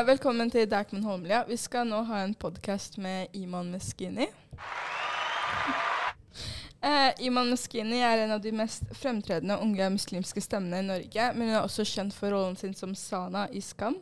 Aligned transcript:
Eh, 0.00 0.06
velkommen 0.06 0.48
til 0.48 0.64
Dagman 0.70 1.02
Holmlia. 1.04 1.42
Vi 1.44 1.58
skal 1.60 1.84
nå 1.84 1.98
ha 2.08 2.22
en 2.24 2.32
podkast 2.32 2.94
med 3.02 3.34
Iman 3.36 3.68
Meskini. 3.68 4.24
Uh, 6.80 7.10
Iman 7.20 7.50
Meskini 7.50 7.98
er 8.00 8.22
en 8.22 8.32
av 8.32 8.40
de 8.40 8.52
mest 8.56 8.86
fremtredende 8.96 9.58
unge 9.60 9.90
muslimske 9.92 10.40
stemmene 10.40 10.80
i 10.80 10.86
Norge, 10.86 11.26
men 11.34 11.50
hun 11.50 11.56
er 11.58 11.66
også 11.66 11.84
kjent 11.84 12.16
for 12.16 12.32
rollen 12.32 12.56
sin 12.56 12.72
som 12.78 12.94
Sana 12.96 13.44
i 13.52 13.60
Skam. 13.60 13.98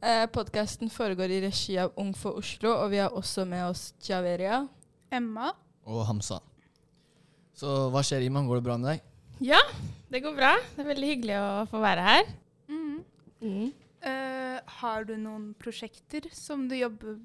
Uh, 0.00 0.24
Podkasten 0.32 0.88
foregår 0.88 1.34
i 1.36 1.42
regi 1.44 1.76
av 1.82 1.92
Ung 2.00 2.14
for 2.16 2.40
Oslo, 2.40 2.72
og 2.78 2.88
vi 2.94 3.02
har 3.02 3.12
også 3.12 3.44
med 3.44 3.66
oss 3.66 3.90
Javeria. 4.08 4.62
Emma. 5.12 5.52
og 5.84 6.06
Hamsa. 6.08 6.40
Så 7.52 7.90
hva 7.92 8.00
skjer, 8.00 8.24
Iman? 8.24 8.48
Går 8.48 8.62
det 8.62 8.68
bra 8.70 8.80
med 8.80 8.94
deg? 8.94 9.04
Ja, 9.52 9.60
det 10.08 10.24
går 10.24 10.38
bra. 10.38 10.56
Det 10.72 10.86
er 10.86 10.92
veldig 10.94 11.12
hyggelig 11.12 11.38
å 11.42 11.52
få 11.68 11.84
være 11.84 12.08
her. 12.08 12.34
Mm. 13.42 13.72
Eh, 14.02 14.31
har 14.66 15.04
du 15.08 15.16
noen 15.16 15.52
prosjekter 15.60 16.28
som 16.34 16.68
du 16.68 16.76
jobber 16.76 17.18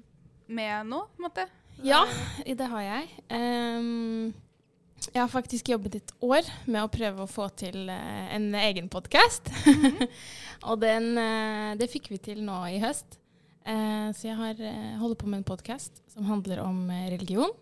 med 0.46 0.88
nå? 0.90 1.00
på 1.12 1.20
en 1.20 1.26
måte? 1.28 1.46
Ja, 1.84 2.02
det 2.44 2.68
har 2.72 2.82
jeg. 2.82 3.08
Um, 3.30 4.32
jeg 5.06 5.20
har 5.20 5.30
faktisk 5.30 5.70
jobbet 5.70 6.00
et 6.00 6.12
år 6.24 6.48
med 6.66 6.82
å 6.82 6.90
prøve 6.90 7.22
å 7.22 7.30
få 7.30 7.46
til 7.60 7.86
uh, 7.86 8.26
en 8.34 8.50
egen 8.58 8.90
podkast. 8.90 9.52
og 10.68 10.82
den, 10.82 11.12
uh, 11.14 11.76
det 11.78 11.90
fikk 11.92 12.10
vi 12.14 12.18
til 12.30 12.42
nå 12.46 12.58
i 12.72 12.82
høst. 12.82 13.20
Uh, 13.68 14.10
så 14.16 14.30
jeg 14.30 14.36
har, 14.40 14.60
holder 14.98 15.20
på 15.20 15.30
med 15.30 15.42
en 15.42 15.48
podkast 15.52 16.02
som 16.10 16.26
handler 16.26 16.64
om 16.64 16.86
religion. 17.12 17.54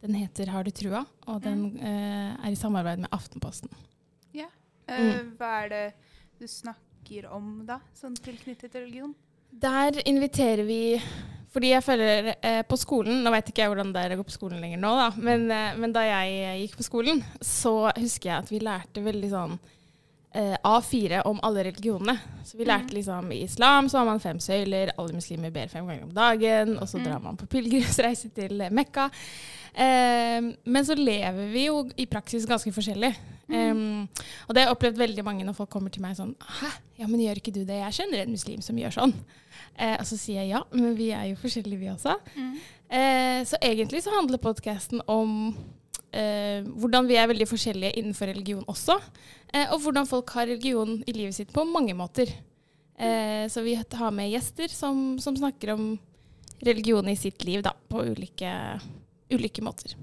Den 0.00 0.16
heter 0.16 0.48
Har 0.48 0.64
du 0.64 0.72
trua? 0.72 1.04
Og 1.28 1.42
den 1.44 1.74
er 1.84 2.48
i 2.48 2.56
samarbeid 2.56 3.02
med 3.02 3.12
Aftenposten. 3.12 3.68
Eh, 4.90 5.20
Hva 5.38 5.50
er 5.64 5.72
det 5.72 5.84
du 6.40 6.46
snakker 6.48 6.89
om 7.34 7.62
da, 7.66 7.80
sånn 7.98 8.14
tilknyttet 8.16 8.70
til 8.72 8.80
religion? 8.86 9.14
Der 9.50 9.96
inviterer 10.06 10.62
vi 10.64 11.00
Fordi 11.50 11.72
jeg 11.72 11.82
føler 11.82 12.28
eh, 12.46 12.60
på 12.62 12.76
skolen 12.78 13.24
Nå 13.24 13.32
vet 13.34 13.48
ikke 13.50 13.64
jeg 13.64 13.70
hvordan 13.72 13.88
det 13.92 14.04
er 14.06 14.12
å 14.14 14.20
gå 14.20 14.26
på 14.28 14.36
skolen 14.36 14.60
lenger 14.62 14.78
nå, 14.78 14.92
da. 14.94 15.08
Men, 15.18 15.48
eh, 15.50 15.72
men 15.82 15.92
da 15.96 16.04
jeg 16.06 16.36
eh, 16.44 16.60
gikk 16.62 16.76
på 16.78 16.86
skolen, 16.86 17.24
så 17.42 17.90
husker 17.96 18.30
jeg 18.30 18.36
at 18.44 18.52
vi 18.54 18.60
lærte 18.62 19.02
veldig 19.02 19.30
sånn 19.32 19.56
eh, 20.38 20.54
A4 20.62 21.24
om 21.26 21.40
alle 21.42 21.64
religionene. 21.66 22.14
Så 22.46 22.54
vi 22.60 22.68
lærte 22.70 22.94
liksom 22.94 23.32
i 23.34 23.40
islam 23.48 23.88
så 23.90 23.98
har 23.98 24.06
man 24.06 24.22
fem 24.22 24.38
søyler, 24.38 24.92
alle 24.96 25.18
muslimer 25.18 25.50
ber 25.50 25.66
fem 25.72 25.90
ganger 25.90 26.06
om 26.06 26.14
dagen, 26.14 26.76
og 26.78 26.86
så 26.86 27.00
Mm. 27.00 27.04
drar 27.08 27.20
man 27.26 27.36
på 27.42 27.50
pilegrimsreise 27.56 28.30
til 28.38 28.62
Mekka. 28.70 29.10
Eh, 29.74 30.38
men 30.64 30.86
så 30.86 30.96
lever 30.98 31.52
vi 31.52 31.66
jo 31.68 31.84
i 31.96 32.08
praksis 32.10 32.48
ganske 32.48 32.72
forskjellig. 32.74 33.14
Um, 33.50 34.06
og 34.46 34.54
det 34.54 34.62
har 34.62 34.68
jeg 34.68 34.74
opplevd 34.76 34.98
veldig 35.00 35.22
mange 35.26 35.42
når 35.42 35.56
folk 35.56 35.72
kommer 35.72 35.90
til 35.90 36.04
meg 36.04 36.12
sånn 36.14 36.36
Hæ, 36.38 36.68
ja, 37.00 37.08
men 37.10 37.18
gjør 37.18 37.40
ikke 37.40 37.50
du 37.56 37.64
det? 37.66 37.80
Jeg 37.80 37.96
kjenner 37.96 38.22
en 38.22 38.30
muslim 38.30 38.60
som 38.62 38.78
gjør 38.78 38.94
sånn. 38.94 39.14
Eh, 39.74 39.96
og 39.96 40.06
så 40.06 40.18
sier 40.20 40.44
jeg 40.44 40.52
ja, 40.52 40.60
men 40.70 40.94
vi 40.98 41.08
er 41.16 41.30
jo 41.32 41.40
forskjellige, 41.40 41.80
vi 41.80 41.90
også. 41.90 42.14
Mm. 42.36 42.52
Eh, 43.00 43.40
så 43.50 43.58
egentlig 43.64 44.04
så 44.04 44.14
handler 44.14 44.42
podkasten 44.42 45.02
om 45.10 45.50
eh, 46.12 46.62
hvordan 46.62 47.08
vi 47.10 47.18
er 47.18 47.30
veldig 47.30 47.48
forskjellige 47.50 47.98
innenfor 47.98 48.30
religion 48.30 48.62
også. 48.70 49.00
Eh, 49.50 49.66
og 49.72 49.80
hvordan 49.82 50.08
folk 50.10 50.30
har 50.36 50.46
religion 50.50 51.00
i 51.06 51.16
livet 51.16 51.38
sitt 51.40 51.50
på 51.54 51.66
mange 51.66 51.96
måter. 51.98 52.30
Eh, 53.00 53.46
så 53.50 53.64
vi 53.66 53.74
har 53.78 54.14
med 54.14 54.30
gjester 54.30 54.70
som, 54.70 55.18
som 55.18 55.36
snakker 55.36 55.74
om 55.74 55.94
religion 56.60 57.08
i 57.08 57.16
sitt 57.16 57.44
liv 57.48 57.64
da, 57.64 57.72
på 57.72 58.04
ulike, 58.12 58.52
ulike 59.30 59.62
måter. 59.64 59.94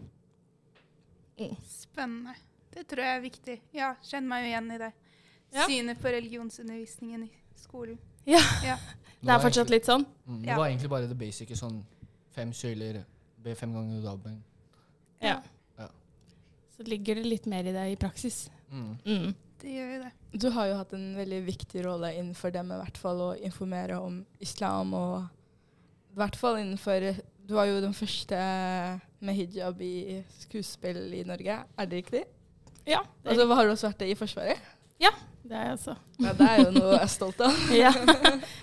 Spennende. 1.69 2.33
Det 2.73 2.85
tror 2.89 3.03
jeg 3.03 3.17
er 3.17 3.21
viktig. 3.23 3.57
Ja, 3.73 3.91
kjenner 4.05 4.29
meg 4.31 4.45
jo 4.45 4.49
igjen 4.51 4.71
i 4.73 4.79
det. 4.81 4.91
Ja. 5.55 5.65
Synet 5.69 6.01
på 6.01 6.11
religionsundervisningen 6.13 7.23
i 7.27 7.31
skolen. 7.57 7.97
Ja, 8.27 8.41
Ja. 8.65 8.77
det 9.21 9.33
er 9.33 9.41
fortsatt 9.41 9.71
litt 9.71 9.87
sånn. 9.87 10.05
Mm, 10.27 10.41
det 10.43 10.57
var 10.57 10.67
egentlig 10.67 10.91
bare 10.91 11.09
det 11.09 11.17
basice. 11.17 11.57
Sånn 11.57 11.79
fem 12.35 12.51
søyler, 12.53 13.01
be 13.41 13.55
fem 13.57 13.73
ganger 13.73 14.03
dagen. 14.03 14.41
Ja. 15.23 15.39
Ja. 15.79 15.87
Så 16.75 16.85
ligger 16.85 17.17
det 17.17 17.25
litt 17.25 17.47
mer 17.49 17.65
i 17.65 17.73
det 17.73 17.85
i 17.93 17.97
praksis. 17.97 18.47
Mm. 18.69 18.91
Mm. 19.05 19.31
Det 19.57 19.73
gjør 19.73 19.93
jo 19.95 20.01
det. 20.03 20.11
Du 20.37 20.49
har 20.53 20.67
jo 20.69 20.75
hatt 20.77 20.93
en 20.93 21.07
veldig 21.17 21.39
viktig 21.47 21.81
rolle 21.87 22.11
innenfor 22.13 22.53
det 22.53 22.61
med 22.67 22.77
hvert 22.83 22.99
fall 23.01 23.23
å 23.25 23.31
informere 23.41 23.97
om 23.97 24.19
islam, 24.43 24.93
og 24.93 25.23
i 26.13 26.19
hvert 26.19 26.37
fall 26.37 26.59
innenfor 26.61 27.07
Du 27.47 27.53
var 27.55 27.65
jo 27.69 27.79
den 27.81 27.95
første 27.95 28.37
med 29.19 29.37
hijab 29.37 29.81
i 29.81 30.23
skuespill 30.39 31.13
i 31.13 31.23
Norge, 31.27 31.61
er 31.77 31.89
det 31.89 32.03
riktig? 32.03 32.23
Ja, 32.87 32.99
det, 33.23 33.31
Og 33.31 33.35
så 33.35 33.47
har 33.53 33.65
du 33.65 33.71
også 33.71 33.89
vært 33.89 33.99
det 33.99 34.11
i 34.11 34.15
Forsvaret? 34.15 34.67
Ja, 35.01 35.11
det 35.43 35.57
er 35.57 35.63
jeg 35.63 35.77
også. 35.77 35.95
Ja, 36.19 36.33
det 36.37 36.49
er 36.49 36.61
jo 36.61 36.69
noe 36.75 36.91
jeg 36.93 37.01
er 37.01 37.11
stolt 37.11 37.41
av. 37.43 37.57
Ja. 37.83 37.91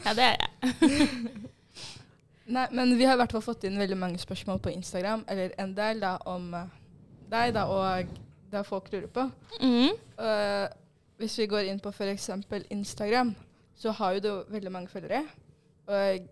ja, 0.05 0.15
det 0.15 0.29
er 0.31 0.37
jeg. 0.39 1.51
Nei, 2.55 2.67
men 2.77 2.95
vi 2.99 3.07
har 3.09 3.17
i 3.17 3.21
hvert 3.23 3.33
fall 3.33 3.45
fått 3.45 3.65
inn 3.65 3.79
veldig 3.81 3.97
mange 3.97 4.21
spørsmål 4.21 4.61
på 4.61 4.73
Instagram, 4.75 5.25
eller 5.33 5.55
en 5.61 5.73
del 5.77 6.03
da, 6.03 6.17
om 6.29 6.51
eh, 6.57 6.73
deg 7.33 7.55
da, 7.57 7.65
og 7.73 8.11
det 8.53 8.65
folk 8.69 8.91
lurer 8.93 9.09
på. 9.13 9.25
Mm. 9.61 9.95
Uh, 10.21 10.67
hvis 11.21 11.39
vi 11.41 11.49
går 11.51 11.71
inn 11.71 11.81
på 11.81 11.93
f.eks. 11.93 12.29
Instagram, 12.71 13.33
så 13.81 13.95
har 13.97 14.17
jo 14.17 14.25
du 14.25 14.53
veldig 14.53 14.73
mange 14.73 14.93
følgere. 14.93 15.25
Og 15.89 16.29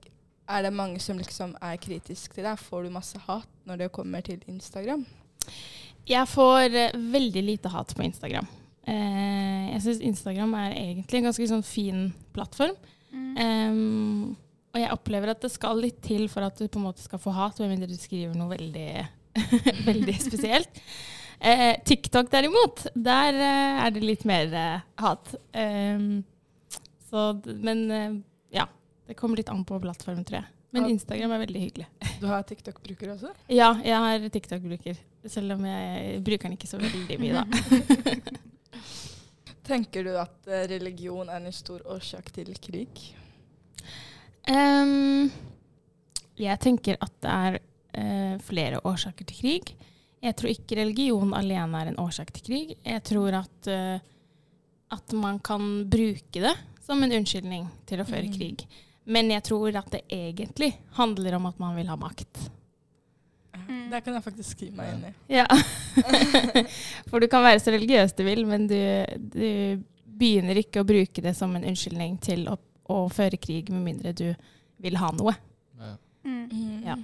er 0.52 0.62
det 0.62 0.72
mange 0.72 1.00
som 1.00 1.18
liksom 1.18 1.56
er 1.60 1.80
kritisk 1.80 2.36
til 2.36 2.44
deg? 2.46 2.60
Får 2.60 2.84
du 2.84 2.92
masse 2.92 3.18
hat 3.26 3.51
når 3.68 3.84
det 3.84 3.92
kommer 3.94 4.24
til 4.26 4.40
Instagram? 4.50 5.04
Jeg 6.08 6.28
får 6.30 6.76
eh, 6.78 6.98
veldig 7.14 7.44
lite 7.46 7.72
hat 7.72 7.94
på 7.96 8.04
Instagram. 8.06 8.48
Eh, 8.86 9.72
jeg 9.74 9.82
syns 9.84 10.02
Instagram 10.08 10.54
er 10.58 10.72
egentlig 10.74 11.20
en 11.20 11.28
ganske 11.30 11.48
sånn 11.52 11.66
fin 11.66 12.06
plattform. 12.34 12.74
Mm. 13.12 13.32
Um, 13.36 14.36
og 14.72 14.80
jeg 14.80 14.94
opplever 14.94 15.32
at 15.34 15.42
det 15.44 15.52
skal 15.52 15.80
litt 15.82 16.00
til 16.04 16.28
for 16.32 16.46
at 16.46 16.56
du 16.56 16.64
på 16.64 16.80
en 16.80 16.86
måte 16.88 17.04
skal 17.04 17.20
få 17.20 17.34
hat, 17.36 17.60
med 17.60 17.74
mindre 17.74 17.90
du 17.90 17.98
skriver 18.00 18.36
noe 18.38 18.54
veldig, 18.54 18.88
veldig 19.90 20.16
spesielt. 20.22 20.80
Eh, 21.42 21.74
TikTok 21.84 22.30
derimot, 22.32 22.86
der 22.94 23.36
eh, 23.36 23.82
er 23.84 23.92
det 23.92 24.04
litt 24.04 24.24
mer 24.28 24.52
eh, 24.56 24.84
hat. 25.02 25.34
Um, 25.52 26.22
så, 27.10 27.32
men 27.44 27.84
eh, 27.90 28.18
ja, 28.56 28.68
det 29.10 29.18
kommer 29.18 29.40
litt 29.40 29.50
an 29.52 29.64
på 29.68 29.80
plattformen, 29.82 30.24
tror 30.24 30.40
jeg. 30.40 30.50
Men 30.72 30.86
Instagram 30.88 31.34
er 31.36 31.42
veldig 31.46 31.60
hyggelig. 31.66 31.86
Du 32.22 32.28
har 32.30 32.44
TikTok-bruker 32.46 33.10
også? 33.16 33.32
Ja, 33.50 33.72
jeg 33.84 33.98
har 33.98 34.28
TikTok-bruker. 34.32 34.98
Selv 35.28 35.56
om 35.56 35.64
jeg 35.66 36.20
bruker 36.24 36.48
den 36.48 36.54
ikke 36.56 36.70
så 36.70 36.78
veldig 36.80 37.18
mye, 37.20 37.42
da. 37.42 38.22
Tenker 39.66 40.06
du 40.06 40.12
at 40.18 40.48
eh, 40.50 40.64
religion 40.70 41.28
er 41.30 41.42
en 41.42 41.54
stor 41.54 41.82
årsak 41.94 42.32
til 42.34 42.50
krig? 42.62 43.02
Um, 44.50 45.28
jeg 46.40 46.58
tenker 46.64 46.98
at 47.04 47.12
det 47.22 47.34
er 47.34 47.58
uh, 47.98 48.34
flere 48.42 48.80
årsaker 48.88 49.28
til 49.28 49.38
krig. 49.38 49.74
Jeg 50.22 50.36
tror 50.38 50.50
ikke 50.54 50.78
religion 50.80 51.34
alene 51.38 51.82
er 51.82 51.92
en 51.92 52.00
årsak 52.02 52.32
til 52.34 52.46
krig. 52.48 52.72
Jeg 52.86 53.04
tror 53.06 53.38
at, 53.42 53.70
uh, 53.70 53.98
at 54.98 55.14
man 55.18 55.38
kan 55.42 55.84
bruke 55.90 56.42
det 56.42 56.54
som 56.82 57.02
en 57.06 57.14
unnskyldning 57.20 57.68
til 57.86 58.02
å 58.02 58.08
føre 58.08 58.26
Mm. 58.30 58.34
krig. 58.34 58.66
Men 59.04 59.30
jeg 59.34 59.42
tror 59.48 59.74
at 59.80 59.88
det 59.90 60.02
egentlig 60.14 60.72
handler 60.98 61.34
om 61.38 61.46
at 61.50 61.58
man 61.58 61.74
vil 61.76 61.88
ha 61.90 61.96
makt. 61.98 62.50
Mm. 63.68 63.90
Det 63.90 64.00
kan 64.04 64.14
jeg 64.14 64.24
faktisk 64.24 64.54
skrive 64.56 64.76
meg 64.78 64.92
inn 64.94 65.06
i. 65.08 65.12
Ja. 65.38 65.46
For 67.10 67.22
du 67.22 67.26
kan 67.30 67.44
være 67.44 67.60
så 67.62 67.74
religiøs 67.74 68.14
du 68.18 68.22
vil, 68.26 68.44
men 68.48 68.66
du, 68.70 68.78
du 69.34 69.82
begynner 70.06 70.58
ikke 70.60 70.82
å 70.82 70.88
bruke 70.88 71.24
det 71.24 71.34
som 71.36 71.54
en 71.56 71.66
unnskyldning 71.68 72.16
til 72.22 72.46
å, 72.50 72.56
å 72.90 72.98
føre 73.12 73.38
krig, 73.40 73.70
med 73.74 73.84
mindre 73.90 74.14
du 74.16 74.28
vil 74.82 74.98
ha 75.02 75.10
noe. 75.18 75.34
Ja. 75.82 75.92
Mm. 76.26 76.82
Ja. 76.86 76.96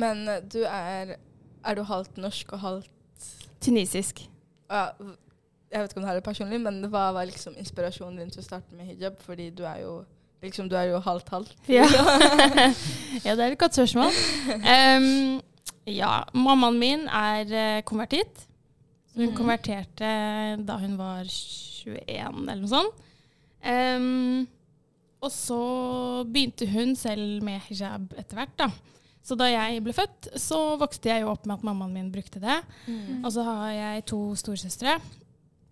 Men 0.00 0.22
eh, 0.28 0.40
du 0.42 0.62
er 0.66 1.16
Er 1.60 1.76
du 1.76 1.82
halvt 1.84 2.16
norsk 2.18 2.54
og 2.56 2.62
halvt 2.62 3.26
Tunisisk. 3.60 4.22
ja, 4.70 4.86
Jeg 5.70 5.82
vet 5.82 5.90
ikke 5.92 6.00
om 6.00 6.04
det 6.06 6.10
her 6.10 6.20
er 6.20 6.24
personlig, 6.24 6.60
men 6.64 6.80
hva 6.90 7.10
var 7.12 7.28
liksom 7.28 7.54
inspirasjonen 7.60 8.16
din 8.22 8.30
til 8.32 8.40
å 8.40 8.46
starte 8.46 8.74
med 8.74 8.88
hijab? 8.88 9.18
Fordi 9.20 9.50
du 9.54 9.62
er 9.68 9.82
jo 9.84 9.92
liksom, 10.42 10.68
du 10.70 10.76
er 10.78 10.90
jo 10.90 11.00
halvt-halvt. 11.04 11.56
Ja. 11.68 11.86
ja, 13.26 13.34
det 13.34 13.44
er 13.44 13.50
et 13.50 13.60
godt 13.60 13.78
spørsmål. 13.78 14.14
Um, 14.60 15.40
ja, 15.90 16.22
mammaen 16.34 16.78
min 16.80 17.06
er 17.08 17.52
eh, 17.52 17.82
konvertitt. 17.88 18.46
Hun 19.16 19.30
mm. 19.32 19.36
konverterte 19.36 20.10
da 20.66 20.78
hun 20.80 20.96
var 20.98 21.26
21 21.26 22.46
eller 22.46 22.60
noe 22.62 22.70
sånt. 22.70 23.06
Um, 23.60 24.46
og 25.20 25.32
så 25.34 25.60
begynte 26.24 26.68
hun 26.70 26.94
selv 26.96 27.42
med 27.44 27.60
hijab 27.68 28.14
etter 28.16 28.38
hvert, 28.38 28.54
da. 28.56 28.70
Så 29.20 29.36
da 29.36 29.50
jeg 29.50 29.82
ble 29.84 29.92
født, 29.92 30.30
så 30.40 30.78
vokste 30.80 31.10
jeg 31.10 31.24
jo 31.24 31.32
opp 31.34 31.44
med 31.44 31.58
at 31.58 31.66
mammaen 31.66 31.92
min 31.92 32.08
brukte 32.12 32.40
det. 32.40 32.56
Mm. 32.86 33.20
Og 33.20 33.28
så 33.34 33.44
har 33.44 33.66
jeg 33.74 34.06
to 34.08 34.20
storesøstre, 34.38 34.96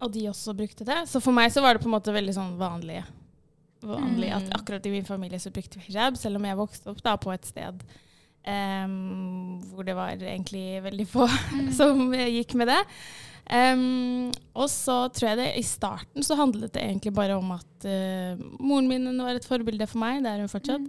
og 0.04 0.12
de 0.14 0.26
også 0.28 0.54
brukte 0.58 0.84
det. 0.86 1.00
Så 1.08 1.22
for 1.24 1.34
meg 1.34 1.48
så 1.54 1.64
var 1.64 1.74
det 1.74 1.82
på 1.82 1.88
en 1.88 1.96
måte 1.96 2.14
veldig 2.14 2.36
sånn 2.36 2.52
vanlig, 2.60 3.00
vanlig 3.82 4.30
at 4.34 4.42
Mm. 4.48 4.52
akkurat 4.60 4.86
i 4.86 4.90
min 4.90 5.04
familie 5.04 5.38
så 5.38 5.50
brukte 5.50 5.78
vi 5.78 5.92
hijab, 5.92 6.16
selv 6.16 6.36
om 6.36 6.44
jeg 6.44 6.56
vokste 6.56 6.90
opp 6.90 7.02
da 7.02 7.16
på 7.16 7.32
et 7.32 7.46
sted 7.46 7.82
um, 8.48 9.58
hvor 9.74 9.84
det 9.84 9.94
var 9.96 10.16
egentlig 10.16 10.82
veldig 10.82 11.06
få 11.08 11.28
som 11.78 12.14
eh, 12.14 12.30
gikk 12.38 12.54
med 12.54 12.68
det. 12.72 12.80
Em, 13.48 14.28
og 14.52 14.66
så 14.68 15.06
tror 15.14 15.30
jeg 15.30 15.38
det 15.40 15.46
i 15.56 15.64
starten 15.64 16.24
så 16.24 16.36
handlet 16.36 16.74
det 16.74 16.82
egentlig 16.84 17.14
bare 17.16 17.38
om 17.38 17.54
at 17.54 17.86
uh, 17.88 18.40
moren 18.60 18.90
min 18.90 19.22
var 19.22 19.38
et 19.38 19.46
forbilde 19.48 19.86
for 19.88 20.02
meg. 20.02 20.20
Det 20.24 20.32
er 20.32 20.42
hun 20.42 20.50
fortsatt. 20.52 20.88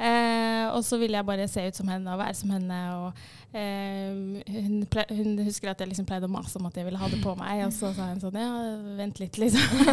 Eh, 0.00 0.64
og 0.72 0.82
så 0.86 0.98
ville 0.98 1.20
jeg 1.20 1.28
bare 1.28 1.46
se 1.50 1.66
ut 1.68 1.78
som 1.78 1.90
henne 1.92 2.10
og 2.10 2.18
være 2.18 2.34
som 2.34 2.50
henne. 2.56 2.78
Og 2.96 3.20
uh, 3.54 4.40
hun, 4.56 4.80
hun 5.20 5.36
husker 5.46 5.70
at 5.70 5.84
jeg 5.84 5.92
liksom 5.92 6.08
pleide 6.08 6.26
å 6.26 6.32
mase 6.32 6.58
om 6.58 6.66
at 6.66 6.80
jeg 6.80 6.88
ville 6.88 6.98
ha 6.98 7.10
det 7.12 7.20
på 7.22 7.34
meg, 7.38 7.62
og 7.68 7.76
så 7.76 7.92
sa 7.94 8.08
hun 8.10 8.22
sånn 8.22 8.40
ja, 8.40 8.50
vent 8.98 9.22
litt, 9.22 9.38
liksom. 9.38 9.84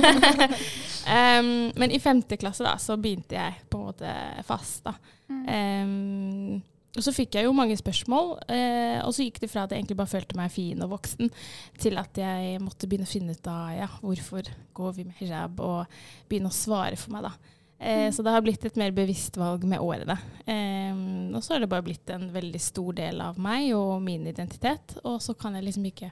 um, 1.17 1.51
men 1.77 1.93
i 1.93 2.01
femte 2.01 2.39
klasse 2.41 2.65
da, 2.65 2.77
så 2.81 2.97
begynte 2.97 3.37
jeg 3.37 3.61
på 3.69 3.83
en 3.83 3.91
måte 3.91 4.17
fast, 4.47 4.87
da. 4.87 4.95
Mm. 5.27 5.45
Em, 5.51 6.65
og 6.97 7.03
så 7.05 7.13
fikk 7.13 7.37
jeg 7.37 7.45
jo 7.47 7.53
mange 7.55 7.77
spørsmål, 7.77 8.31
eh, 8.51 8.97
og 9.05 9.13
så 9.15 9.25
gikk 9.27 9.39
det 9.43 9.49
fra 9.51 9.63
at 9.65 9.73
jeg 9.73 9.83
egentlig 9.83 9.99
bare 9.99 10.11
følte 10.11 10.37
meg 10.39 10.51
fin 10.53 10.81
og 10.81 10.95
voksen, 10.95 11.29
til 11.77 11.99
at 12.01 12.17
jeg 12.17 12.61
måtte 12.63 12.89
begynne 12.89 13.05
å 13.07 13.11
finne 13.11 13.35
ut 13.37 13.51
av 13.51 13.67
ja, 13.77 13.89
hvorfor 14.01 14.49
går 14.77 14.97
vi 14.97 15.05
med 15.07 15.21
hijab, 15.21 15.61
og 15.61 15.99
begynne 16.29 16.49
å 16.51 16.57
svare 16.57 16.97
for 16.99 17.13
meg, 17.15 17.29
da. 17.29 17.53
Eh, 17.77 18.07
Så 18.09 18.23
det 18.25 18.33
har 18.33 18.41
blitt 18.41 18.65
et 18.65 18.79
mer 18.81 18.91
bevisst 18.91 19.37
valg 19.37 19.63
med 19.69 19.79
årene. 19.79 20.17
Eh, 20.49 21.03
og 21.37 21.43
så 21.45 21.53
har 21.53 21.61
det 21.61 21.69
bare 21.69 21.85
blitt 21.85 22.09
en 22.09 22.31
veldig 22.33 22.61
stor 22.61 22.97
del 22.97 23.21
av 23.21 23.37
meg 23.37 23.69
og 23.77 24.01
min 24.01 24.25
identitet, 24.25 24.97
og 25.03 25.21
så 25.21 25.37
kan 25.37 25.53
jeg 25.53 25.67
liksom 25.69 25.85
ikke 25.91 26.09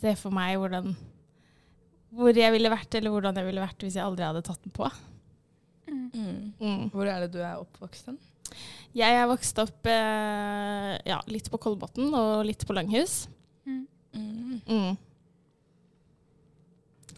se 0.00 0.12
for 0.16 0.30
meg 0.32 0.58
hvordan 0.60 0.92
hvor 2.10 2.34
jeg 2.34 2.50
ville 2.52 2.70
vært, 2.72 2.94
eller 2.98 3.12
hvordan 3.14 3.36
jeg 3.38 3.46
ville 3.46 3.62
vært 3.62 3.84
hvis 3.86 3.96
jeg 3.96 4.02
aldri 4.02 4.24
hadde 4.26 4.42
tatt 4.42 4.62
den 4.64 4.72
på. 4.74 4.88
Mm. 5.90 6.52
Mm. 6.58 6.88
Hvor 6.90 7.06
er 7.06 7.22
det 7.24 7.32
du 7.36 7.40
er 7.42 7.60
oppvokst 7.60 8.10
hen? 8.10 8.18
Jeg 8.96 9.14
er 9.20 9.28
vokst 9.30 9.58
opp 9.62 9.86
eh, 9.86 10.96
ja, 11.06 11.20
litt 11.30 11.50
på 11.52 11.60
Kolbotn 11.62 12.10
og 12.16 12.44
litt 12.48 12.64
på 12.66 12.74
Langhus. 12.74 13.28
Mm. 13.66 13.84
Mm. 14.66 14.96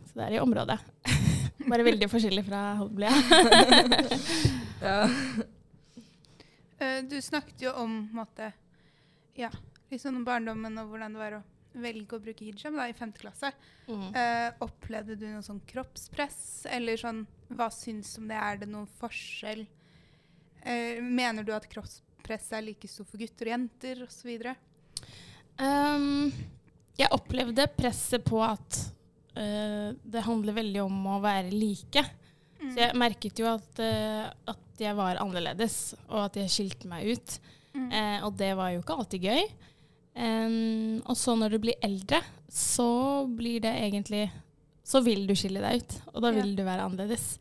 Så 0.02 0.18
det 0.18 0.26
er 0.26 0.36
i 0.36 0.42
området. 0.42 0.76
Bare 1.70 1.86
veldig 1.86 2.08
forskjellig 2.12 2.44
fra 2.48 2.64
Holmlia. 2.82 3.12
Ja. 4.82 5.06
Eh, 6.82 7.04
Du 7.06 7.14
snakket 7.22 7.60
jo 7.62 7.70
om 7.78 7.92
måte, 8.10 8.48
ja, 9.38 9.46
liksom 9.92 10.24
barndommen 10.26 10.74
og 10.82 10.88
hvordan 10.90 11.12
det 11.14 11.20
var 11.20 11.36
å 11.36 11.42
velge 11.78 12.16
å 12.18 12.22
bruke 12.24 12.42
hijab 12.42 12.74
da, 12.74 12.88
i 12.90 12.96
5. 12.98 13.12
klasse. 13.20 13.52
Mm. 13.86 14.08
Eh, 14.18 14.48
opplevde 14.66 15.14
du 15.20 15.28
noe 15.28 15.44
sånn 15.46 15.60
kroppspress, 15.70 16.66
eller 16.74 16.98
sånn 16.98 17.22
Hva 17.54 17.68
syns 17.70 18.10
du 18.16 18.24
om 18.24 18.26
det? 18.32 18.40
Er 18.42 18.58
det 18.64 18.68
noen 18.72 18.90
forskjell? 18.98 19.62
Eh, 20.62 21.02
mener 21.02 21.44
du 21.46 21.52
at 21.54 21.66
kroppspress 21.70 22.52
er 22.56 22.64
like 22.66 22.88
stor 22.90 23.06
for 23.08 23.18
gutter 23.20 23.48
og 23.50 23.54
jenter 23.56 24.02
osv.? 24.06 24.32
Um, 25.62 26.32
jeg 26.98 27.12
opplevde 27.12 27.66
presset 27.76 28.24
på 28.24 28.40
at 28.44 28.78
uh, 29.36 29.92
det 29.92 30.26
handler 30.26 30.56
veldig 30.60 30.84
om 30.84 31.08
å 31.14 31.20
være 31.22 31.50
like. 31.52 32.04
Mm. 32.60 32.68
Så 32.70 32.76
jeg 32.84 32.98
merket 33.00 33.42
jo 33.42 33.48
at, 33.50 33.82
uh, 33.82 34.30
at 34.54 34.82
jeg 34.82 34.96
var 34.98 35.20
annerledes, 35.22 35.94
og 36.08 36.28
at 36.28 36.38
jeg 36.40 36.52
skilte 36.52 36.90
meg 36.90 37.12
ut. 37.16 37.36
Mm. 37.74 37.88
Uh, 37.90 38.18
og 38.28 38.36
det 38.38 38.52
var 38.58 38.72
jo 38.74 38.82
ikke 38.82 38.98
alltid 39.02 39.28
gøy. 39.28 39.44
Um, 40.12 41.00
og 41.08 41.16
så 41.16 41.34
når 41.40 41.54
du 41.54 41.62
blir 41.64 41.84
eldre, 41.84 42.20
så 42.52 43.24
blir 43.32 43.62
det 43.64 43.72
egentlig 43.80 44.26
Så 44.84 45.00
vil 45.00 45.22
du 45.24 45.32
skille 45.38 45.60
deg 45.62 45.78
ut, 45.80 45.92
og 46.12 46.24
da 46.24 46.32
Ja. 46.32 46.42
vil 46.42 46.56
du 46.58 46.64
være 46.66 46.82
annerledes. 46.84 47.38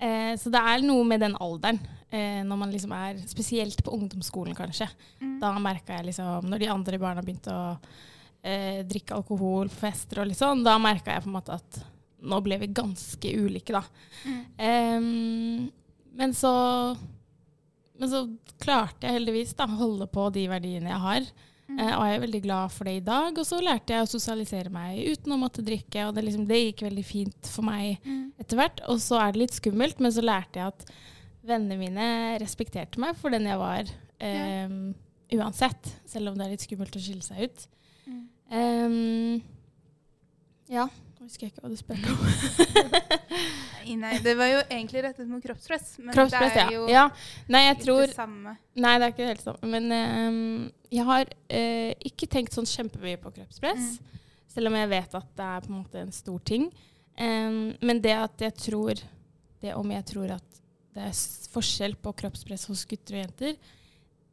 Eh, 0.00 0.34
så 0.36 0.50
det 0.50 0.58
er 0.58 0.82
noe 0.82 1.04
med 1.06 1.20
den 1.22 1.36
alderen, 1.38 1.78
eh, 2.10 2.40
når 2.46 2.58
man 2.58 2.70
liksom 2.74 2.92
er 2.96 3.18
Spesielt 3.30 3.82
på 3.86 3.94
ungdomsskolen, 3.96 4.54
kanskje. 4.58 4.88
Mm. 5.20 5.38
Da 5.40 5.52
merka 5.58 5.96
jeg 5.98 6.10
liksom 6.10 6.48
Når 6.50 6.58
de 6.64 6.68
andre 6.74 6.98
barna 7.02 7.22
begynte 7.22 7.54
å 7.54 7.64
eh, 8.42 8.82
drikke 8.88 9.14
alkohol 9.18 9.68
på 9.68 9.80
fester 9.86 10.22
og 10.22 10.30
litt 10.30 10.38
sånn, 10.40 10.64
da 10.64 10.78
merka 10.78 11.12
jeg 11.16 11.24
på 11.26 11.30
en 11.32 11.38
måte 11.38 11.56
at 11.60 11.80
nå 12.20 12.36
ble 12.44 12.58
vi 12.60 12.66
ganske 12.76 13.30
ulike, 13.40 13.72
da. 13.72 13.80
Mm. 14.28 14.40
Em, 14.60 15.70
men 16.20 16.34
så 16.36 16.50
Men 18.00 18.08
så 18.12 18.20
klarte 18.60 19.06
jeg 19.08 19.18
heldigvis 19.18 19.54
å 19.60 19.66
holde 19.76 20.06
på 20.08 20.26
de 20.32 20.46
verdiene 20.48 20.88
jeg 20.92 21.00
har. 21.04 21.26
Mm. 21.70 21.78
Eh, 21.78 21.92
og 21.98 22.04
jeg 22.06 22.16
er 22.16 22.22
veldig 22.24 22.40
glad 22.46 22.72
for 22.72 22.88
det 22.88 22.94
i 22.96 23.02
dag. 23.04 23.36
Og 23.38 23.46
så 23.46 23.58
lærte 23.60 23.92
jeg 23.94 24.06
å 24.06 24.08
sosialisere 24.10 24.72
meg 24.72 25.02
uten 25.12 25.32
å 25.32 25.38
måtte 25.40 25.64
drikke, 25.64 26.06
og 26.08 26.14
det, 26.16 26.24
liksom, 26.26 26.46
det 26.48 26.60
gikk 26.62 26.82
veldig 26.88 27.04
fint 27.04 27.50
for 27.52 27.62
meg 27.68 27.98
Mm. 28.04 28.32
etter 28.40 28.56
hvert. 28.56 28.80
Og 28.88 28.98
så 29.04 29.20
er 29.20 29.32
det 29.32 29.42
litt 29.44 29.56
skummelt, 29.56 30.00
men 30.00 30.12
så 30.12 30.24
lærte 30.24 30.58
jeg 30.60 30.66
at 30.72 30.86
vennene 31.50 31.78
mine 31.80 32.08
respekterte 32.42 33.00
meg 33.02 33.18
for 33.18 33.34
den 33.34 33.48
jeg 33.48 33.60
var, 33.60 33.90
em, 34.22 34.80
uansett. 35.36 35.94
Selv 36.08 36.32
om 36.32 36.38
det 36.38 36.46
er 36.46 36.54
litt 36.54 36.66
skummelt 36.66 36.96
å 36.96 37.02
skille 37.02 37.24
seg 37.24 37.46
ut. 37.46 37.66
Mm. 38.06 38.24
Um, 38.50 39.42
ja, 40.70 40.86
nå 41.18 41.26
husker 41.26 41.46
jeg 41.46 41.52
ikke 41.52 41.64
hva 41.64 41.70
du 41.72 41.78
spurte 41.78 42.12
om. 42.14 42.20
Nei, 43.80 43.96
Nei, 43.98 44.12
det 44.22 44.36
var 44.38 44.50
jo 44.50 44.60
egentlig 44.62 45.02
rettet 45.02 45.28
mot 45.30 45.42
kroppspress, 45.42 45.96
men 45.98 46.14
Kroppspress, 46.14 46.52
det 46.54 46.62
er 46.62 46.74
jo 46.76 46.84
ja. 46.90 47.08
Nei, 47.50 47.62
jeg 47.64 47.76
ikke 47.76 47.86
tror 47.86 48.02
det 48.04 48.14
samme. 48.14 48.54
Nei, 48.78 48.92
det 48.94 49.06
er 49.06 49.14
ikke 49.14 49.30
helt 49.30 49.42
samme. 49.44 49.70
Men 49.72 49.94
um, 49.96 50.68
jeg 50.92 51.06
har 51.08 51.32
uh, 51.32 51.90
ikke 52.10 52.28
tenkt 52.30 52.54
sånn 52.54 52.68
kjempemye 52.70 53.18
på 53.22 53.32
kroppspress. 53.34 53.96
Selv 54.50 54.70
om 54.70 54.78
jeg 54.78 54.90
vet 54.92 55.16
at 55.18 55.28
det 55.38 55.48
er 55.48 55.64
på 55.64 55.72
en 55.72 55.78
måte 55.80 56.04
en 56.04 56.14
stor 56.14 56.38
ting. 56.46 56.68
Um, 57.18 57.58
men 57.82 58.02
det 58.04 58.14
at 58.16 58.40
jeg 58.40 58.54
tror 58.56 59.00
Det 59.60 59.74
om 59.76 59.90
jeg 59.92 60.04
tror 60.08 60.30
at 60.38 60.59
det 60.94 61.06
er 61.06 61.20
forskjell 61.52 61.94
på 62.02 62.12
kroppspress 62.22 62.66
hos 62.70 62.86
gutter 62.88 63.16
og 63.16 63.22
jenter, 63.24 63.56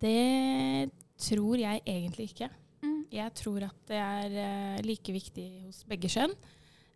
det 0.01 0.89
tror 1.18 1.62
jeg 1.62 1.81
egentlig 1.86 2.31
ikke. 2.31 2.50
Mm. 2.86 3.00
Jeg 3.13 3.33
tror 3.39 3.65
at 3.68 3.77
det 3.89 4.01
er 4.01 4.38
eh, 4.44 4.83
like 4.86 5.13
viktig 5.13 5.48
hos 5.65 5.81
begge 5.89 6.09
kjønn, 6.12 6.33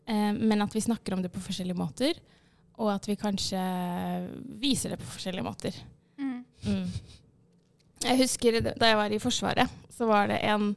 eh, 0.05 0.29
men 0.37 0.65
at 0.65 0.75
vi 0.75 0.83
snakker 0.85 1.15
om 1.15 1.23
det 1.23 1.33
på 1.33 1.41
forskjellige 1.43 1.77
måter. 1.77 2.21
Og 2.81 2.89
at 2.93 3.05
vi 3.05 3.17
kanskje 3.19 3.61
viser 4.61 4.93
det 4.93 5.01
på 5.01 5.09
forskjellige 5.11 5.45
måter. 5.45 5.75
Mm. 6.17 6.39
Mm. 6.65 6.87
Jeg 8.01 8.21
husker 8.23 8.57
da 8.65 8.87
jeg 8.89 8.97
var 8.97 9.13
i 9.13 9.21
Forsvaret, 9.21 9.81
så 9.93 10.07
var 10.09 10.31
det 10.31 10.39
en, 10.49 10.71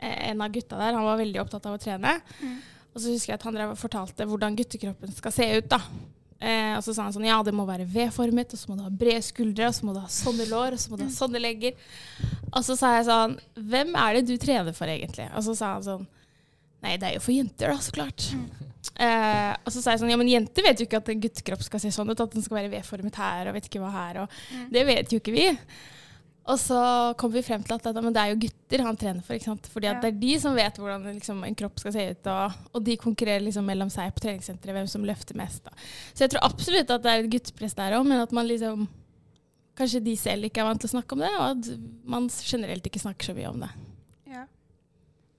en 0.00 0.44
av 0.44 0.54
gutta 0.54 0.78
der, 0.80 0.96
han 0.96 1.04
var 1.04 1.20
veldig 1.20 1.42
opptatt 1.42 1.68
av 1.68 1.76
å 1.76 1.82
trene. 1.82 2.14
Mm. 2.40 2.56
Og 2.92 3.00
så 3.00 3.12
husker 3.12 3.34
jeg 3.34 3.40
at 3.40 3.46
han 3.48 3.76
fortalte 3.76 4.28
hvordan 4.28 4.56
guttekroppen 4.56 5.12
skal 5.16 5.34
se 5.34 5.48
ut. 5.58 5.68
da. 5.72 5.80
Eh, 6.42 6.72
og 6.74 6.82
så 6.82 6.90
sa 6.96 7.04
han 7.06 7.12
sånn, 7.14 7.26
ja, 7.28 7.36
det 7.46 7.52
må 7.54 7.62
være 7.68 7.84
V-formet, 7.86 8.50
og 8.56 8.58
så 8.58 8.70
må 8.72 8.76
du 8.78 8.82
ha 8.82 8.90
brede 8.90 9.22
skuldre, 9.22 9.68
og 9.70 9.76
så 9.76 9.86
må 9.86 9.92
du 9.94 10.00
ha 10.02 10.08
sånne 10.10 10.48
lår, 10.50 10.74
og 10.74 10.80
så 10.82 10.90
må 10.90 10.98
du 10.98 11.04
ha 11.06 11.12
sånne 11.14 11.38
legger. 11.38 11.76
Og 12.50 12.64
så 12.66 12.74
sa 12.76 12.96
jeg 12.96 13.06
sånn, 13.06 13.36
hvem 13.54 13.94
er 13.94 14.18
det 14.18 14.24
du 14.26 14.34
trener 14.42 14.74
for 14.74 14.90
egentlig? 14.90 15.28
Og 15.38 15.44
så 15.46 15.54
sa 15.54 15.74
han 15.76 15.86
sånn, 15.86 16.02
nei, 16.82 16.96
det 16.98 17.08
er 17.12 17.14
jo 17.20 17.22
for 17.22 17.36
jenter 17.36 17.70
da, 17.70 17.78
så 17.78 17.94
klart. 17.94 18.26
Eh, 18.98 19.52
og 19.62 19.70
så 19.70 19.78
sa 19.84 19.92
jeg 19.94 20.02
sånn, 20.02 20.10
ja, 20.10 20.18
men 20.18 20.26
jenter 20.32 20.66
vet 20.66 20.80
jo 20.82 20.88
ikke 20.88 20.98
at 20.98 21.08
en 21.14 21.20
guttekropp 21.22 21.62
skal 21.62 21.80
se 21.84 21.92
sånn 21.94 22.10
ut, 22.10 22.20
at 22.20 22.34
den 22.34 22.42
skal 22.42 22.58
være 22.58 22.72
V-formet 22.74 23.14
her, 23.22 23.46
og 23.46 23.54
vet 23.60 23.70
ikke 23.70 23.84
hva 23.84 23.92
her, 23.94 24.22
og 24.24 24.38
Mm. 24.50 24.64
det 24.74 24.86
vet 24.90 25.12
jo 25.14 25.20
ikke 25.22 25.32
vi. 25.38 25.46
Og 26.44 26.58
så 26.58 26.76
kom 27.16 27.30
vi 27.30 27.42
frem 27.46 27.62
til 27.62 27.76
at 27.76 27.84
det, 27.86 28.02
men 28.02 28.12
det 28.12 28.18
er 28.22 28.32
jo 28.32 28.40
gutter 28.42 28.82
han 28.82 28.96
trener 28.98 29.22
for. 29.22 29.34
ikke 29.36 29.44
sant? 29.44 29.66
Fordi 29.70 29.86
Ja. 29.86 30.00
det 30.00 30.08
er 30.10 30.18
de 30.18 30.38
som 30.42 30.54
vet 30.56 30.74
hvordan 30.76 31.04
liksom, 31.14 31.44
en 31.46 31.54
kropp 31.54 31.78
skal 31.78 31.92
se 31.92 32.06
ut. 32.10 32.26
Og, 32.26 32.52
og 32.74 32.82
de 32.84 32.96
konkurrerer 32.96 33.44
liksom 33.44 33.64
mellom 33.64 33.88
seg 33.90 34.10
på 34.14 34.24
treningssenteret 34.24 34.74
hvem 34.74 34.88
som 34.90 35.04
løfter 35.06 35.36
mest. 35.38 35.62
Da. 35.64 35.70
Så 36.14 36.24
jeg 36.26 36.30
tror 36.34 36.42
absolutt 36.48 36.90
at 36.90 37.02
det 37.04 37.12
er 37.12 37.22
et 37.22 37.30
guttepress 37.30 37.74
der 37.78 37.94
òg, 37.94 38.06
men 38.06 38.20
at 38.20 38.32
man 38.32 38.46
liksom 38.48 38.88
Kanskje 39.74 40.02
de 40.04 40.12
selv 40.20 40.44
ikke 40.44 40.60
er 40.60 40.66
vant 40.68 40.78
til 40.82 40.90
å 40.90 40.92
snakke 41.00 41.14
om 41.16 41.20
det, 41.22 41.30
og 41.32 41.44
at 41.48 41.68
man 42.04 42.26
generelt 42.28 42.84
ikke 42.84 43.00
snakker 43.00 43.24
så 43.24 43.34
mye 43.34 43.48
om 43.48 43.62
det. 43.62 43.70
Ja. 44.28 44.42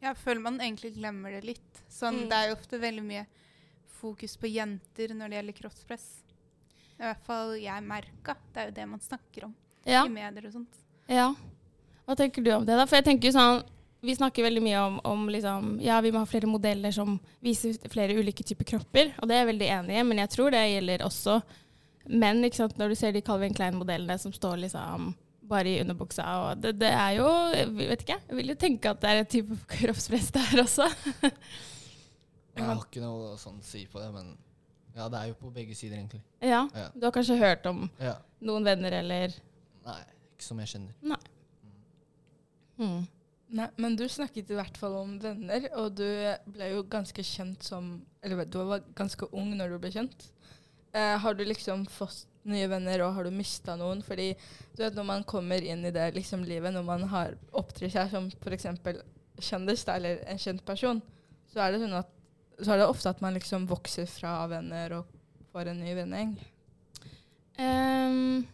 Jeg 0.02 0.18
føler 0.18 0.42
man 0.42 0.58
egentlig 0.58 0.96
glemmer 0.96 1.30
det 1.36 1.44
litt. 1.46 1.84
Sånn, 1.88 2.24
Mm. 2.24 2.30
Det 2.32 2.34
er 2.40 2.48
jo 2.50 2.56
ofte 2.56 2.80
veldig 2.82 3.04
mye 3.06 3.28
fokus 4.02 4.36
på 4.42 4.50
jenter 4.52 5.14
når 5.14 5.30
det 5.30 5.38
gjelder 5.38 5.58
kroppspress. 5.62 6.08
I 6.98 7.04
hvert 7.06 7.22
fall 7.28 7.54
jeg 7.62 7.84
merka. 7.86 8.36
Det 8.54 8.58
er 8.64 8.66
jo 8.72 8.76
det 8.82 8.88
man 8.90 9.00
snakker 9.06 9.44
om 9.46 9.54
Ja, 9.86 10.04
i 10.04 10.10
medier 10.10 10.48
og 10.48 10.54
sånt. 10.58 10.82
Ja. 11.08 11.34
Hva 12.06 12.16
tenker 12.20 12.44
du 12.44 12.52
om 12.52 12.66
det? 12.68 12.76
da? 12.76 12.86
For 12.86 12.98
jeg 13.00 13.06
tenker 13.06 13.30
jo 13.32 13.38
sånn, 13.38 13.64
Vi 14.04 14.12
snakker 14.18 14.44
veldig 14.44 14.62
mye 14.62 14.80
om, 14.84 14.98
om 15.08 15.22
liksom, 15.32 15.78
ja, 15.80 16.02
vi 16.04 16.10
må 16.12 16.20
ha 16.20 16.26
flere 16.28 16.48
modeller 16.52 16.92
som 16.92 17.14
viser 17.40 17.78
flere 17.88 18.18
ulike 18.20 18.44
typer 18.44 18.66
kropper, 18.68 19.14
og 19.22 19.30
det 19.30 19.36
er 19.38 19.46
jeg 19.46 19.48
veldig 19.54 19.70
enig 19.78 19.96
i, 19.96 20.02
men 20.04 20.18
jeg 20.20 20.30
tror 20.34 20.52
det 20.52 20.60
gjelder 20.74 21.06
også 21.08 21.38
menn. 22.12 22.44
ikke 22.44 22.58
sant? 22.60 22.76
Når 22.78 22.90
du 22.92 22.96
ser 23.00 23.14
de 23.16 23.22
Calvin 23.24 23.54
Klein-modellene 23.56 24.18
som 24.20 24.34
står 24.36 24.58
liksom 24.66 25.14
bare 25.48 25.72
i 25.72 25.80
underbuksa. 25.86 26.26
og 26.50 26.58
det, 26.60 26.74
det 26.82 26.90
er 26.92 27.16
jo 27.22 27.30
Jeg 27.56 27.72
vet 27.80 28.04
ikke, 28.04 28.20
jeg 28.28 28.36
vil 28.42 28.52
jo 28.52 28.56
tenke 28.60 28.92
at 28.92 29.00
det 29.00 29.10
er 29.14 29.22
en 29.24 29.32
type 29.38 29.56
kroppspress 29.78 30.32
der 30.36 30.62
også. 30.66 30.90
Jeg 32.58 32.66
har 32.68 32.84
ikke 32.84 33.02
noe 33.02 33.38
sånn 33.40 33.62
å 33.64 33.66
si 33.66 33.86
på 33.88 34.04
det, 34.04 34.10
men 34.14 34.34
ja, 34.94 35.08
det 35.10 35.20
er 35.22 35.32
jo 35.32 35.38
på 35.40 35.50
begge 35.56 35.76
sider, 35.80 35.96
egentlig. 35.98 36.22
Ja, 36.44 36.66
Ja. 36.76 36.90
Du 36.94 37.08
har 37.08 37.16
kanskje 37.16 37.40
hørt 37.40 37.66
om 37.72 37.88
Ja. 38.04 38.18
noen 38.44 38.68
venner 38.68 38.92
eller 39.00 39.32
Nei, 39.88 40.02
som 40.44 40.60
jeg 40.62 40.74
kjenner. 40.74 40.96
hmm. 42.80 43.04
Nei, 43.54 43.68
men 43.78 43.96
du 44.00 44.08
snakket 44.10 44.50
i 44.50 44.58
hvert 44.58 44.78
fall 44.82 44.96
om 44.98 45.18
venner, 45.22 45.68
og 45.78 45.94
du 46.00 46.08
ble 46.50 46.72
jo 46.72 46.86
ganske 46.90 47.22
kjent 47.22 47.62
som 47.62 48.00
Eller 48.24 48.48
du 48.50 48.58
var 48.66 48.82
ganske 48.98 49.28
ung 49.36 49.52
når 49.60 49.76
du 49.76 49.82
ble 49.84 49.92
kjent. 49.94 50.30
Eh, 50.96 51.18
har 51.20 51.36
du 51.36 51.44
liksom 51.46 51.84
fått 51.92 52.24
nye 52.50 52.68
venner, 52.72 53.04
og 53.04 53.14
har 53.18 53.28
du 53.28 53.36
mista 53.36 53.76
noen? 53.80 54.02
Fordi 54.06 54.32
du 54.74 54.82
vet 54.84 54.96
når 54.98 55.08
man 55.10 55.26
kommer 55.28 55.62
inn 55.62 55.84
i 55.86 55.94
det 55.94 56.08
liksom 56.16 56.46
livet, 56.48 56.74
når 56.74 56.88
man 56.88 57.06
har 57.12 57.36
opptrer 57.52 57.92
seg 57.94 58.10
som 58.14 58.30
f.eks. 58.32 58.68
kjendis 59.44 59.86
eller 59.92 60.24
en 60.30 60.42
kjent 60.42 60.64
person, 60.66 61.02
så 61.52 61.66
er 61.66 61.74
det 61.74 61.84
sånn 61.84 62.00
at 62.00 62.10
så 62.62 62.74
er 62.74 62.82
det 62.82 62.88
ofte 62.88 63.10
at 63.10 63.22
man 63.24 63.36
liksom 63.36 63.66
vokser 63.70 64.08
fra 64.10 64.36
venner 64.52 65.00
og 65.00 65.14
får 65.54 65.72
en 65.72 65.82
ny 65.82 65.94
vennegjeng. 65.98 66.36
Ehm, 67.62 68.46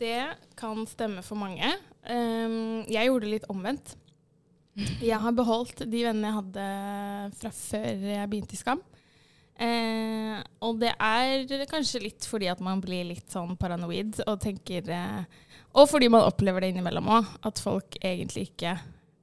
det 0.00 0.22
kan 0.58 0.86
stemme 0.90 1.22
for 1.24 1.38
mange. 1.38 1.68
Ehm, 2.10 2.84
jeg 2.90 3.08
gjorde 3.08 3.26
det 3.26 3.34
litt 3.36 3.52
omvendt. 3.52 3.94
Jeg 5.04 5.20
har 5.22 5.34
beholdt 5.36 5.84
de 5.86 6.00
vennene 6.02 6.32
jeg 6.32 6.38
hadde 6.40 6.64
fra 7.38 7.52
før 7.54 8.08
jeg 8.10 8.30
begynte 8.30 8.56
i 8.56 8.58
Skam. 8.58 8.82
Eh, 9.54 10.40
og 10.66 10.80
det 10.80 10.90
er 10.98 11.66
kanskje 11.70 12.02
litt 12.02 12.26
fordi 12.26 12.48
at 12.50 12.62
man 12.64 12.80
blir 12.82 13.06
litt 13.06 13.30
sånn 13.30 13.54
paranoid 13.54 14.18
og 14.24 14.40
tenker 14.42 14.88
eh, 14.90 15.20
Og 15.78 15.86
fordi 15.86 16.08
man 16.10 16.26
opplever 16.26 16.64
det 16.64 16.72
innimellom 16.72 17.06
òg, 17.20 17.28
at 17.46 17.62
folk 17.62 17.94
egentlig 18.00 18.48
ikke 18.48 18.72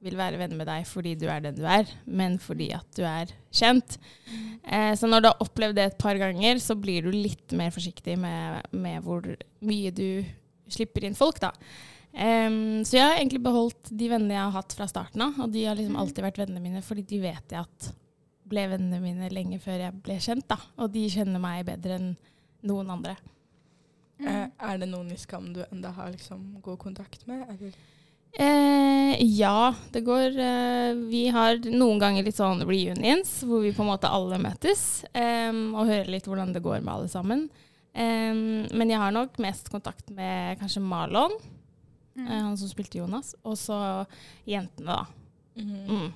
vil 0.02 0.16
være 0.16 0.40
venner 0.40 0.58
med 0.58 0.70
deg 0.70 0.86
fordi 0.88 1.12
du 1.20 1.26
er 1.30 1.44
den 1.44 1.58
du 1.58 1.66
er, 1.68 1.90
men 2.08 2.38
fordi 2.42 2.70
at 2.74 2.88
du 2.96 3.04
er 3.06 3.30
kjent. 3.52 3.98
Eh, 4.64 4.94
så 4.96 5.08
når 5.08 5.20
du 5.20 5.28
har 5.30 5.44
opplevd 5.44 5.76
det 5.78 5.84
et 5.90 6.00
par 6.00 6.16
ganger, 6.18 6.58
så 6.64 6.78
blir 6.80 7.04
du 7.04 7.12
litt 7.12 7.52
mer 7.58 7.70
forsiktig 7.74 8.16
med, 8.18 8.72
med 8.72 9.04
hvor 9.04 9.28
mye 9.60 9.92
du 9.94 10.24
slipper 10.74 11.06
inn 11.08 11.18
folk, 11.18 11.40
da. 11.42 11.52
Um, 12.12 12.82
så 12.84 12.98
jeg 12.98 13.06
har 13.06 13.16
egentlig 13.16 13.40
beholdt 13.40 13.88
de 13.88 14.08
vennene 14.10 14.36
jeg 14.36 14.44
har 14.44 14.56
hatt 14.58 14.74
fra 14.76 14.88
starten 14.90 15.22
av, 15.24 15.38
og 15.40 15.52
de 15.54 15.64
har 15.64 15.78
liksom 15.78 15.96
alltid 15.96 16.26
vært 16.26 16.42
vennene 16.42 16.60
mine, 16.60 16.82
fordi 16.84 17.06
de 17.08 17.22
vet 17.22 17.54
jeg 17.54 17.64
at 17.64 17.92
ble 18.52 18.66
vennene 18.74 19.00
mine 19.00 19.30
lenge 19.32 19.60
før 19.62 19.86
jeg 19.86 20.00
ble 20.04 20.18
kjent, 20.20 20.44
da. 20.50 20.58
Og 20.82 20.92
de 20.92 21.06
kjenner 21.12 21.40
meg 21.42 21.64
bedre 21.68 21.96
enn 21.96 22.10
noen 22.68 22.92
andre. 22.92 23.16
Eh, 24.22 24.44
er 24.46 24.78
det 24.78 24.90
noen 24.90 25.10
i 25.12 25.18
Skam 25.18 25.50
du 25.54 25.62
enda 25.64 25.92
har 25.96 26.12
liksom 26.12 26.60
god 26.62 26.78
kontakt 26.82 27.24
med? 27.26 27.42
Eller? 27.50 27.74
Eh, 28.32 29.16
ja, 29.36 29.74
det 29.92 30.00
går 30.06 30.38
eh, 30.40 30.92
Vi 31.10 31.26
har 31.34 31.58
noen 31.66 31.98
ganger 32.00 32.24
litt 32.24 32.38
sånn 32.38 32.62
reunions, 32.64 33.42
hvor 33.44 33.64
vi 33.64 33.74
på 33.74 33.84
en 33.84 33.90
måte 33.90 34.08
alle 34.08 34.38
møtes 34.40 35.04
og 35.12 35.84
hører 35.84 36.12
litt 36.14 36.28
hvordan 36.28 36.54
det 36.54 36.64
går 36.64 36.80
med 36.80 36.94
alle 36.94 37.10
sammen. 37.12 37.46
Em, 37.94 38.66
men 38.72 38.88
jeg 38.88 38.98
har 38.98 39.12
nok 39.12 39.36
mest 39.44 39.68
kontakt 39.72 40.10
med 40.10 40.58
kanskje 40.60 40.80
Marlon, 40.82 41.32
Mm. 42.14 42.26
eh, 42.26 42.42
han 42.42 42.56
som 42.56 42.68
spilte 42.68 42.98
Jonas, 42.98 43.34
og 43.44 43.54
så 43.56 44.06
jentene, 44.46 44.84
da. 44.84 45.06
Mm. 45.56 46.12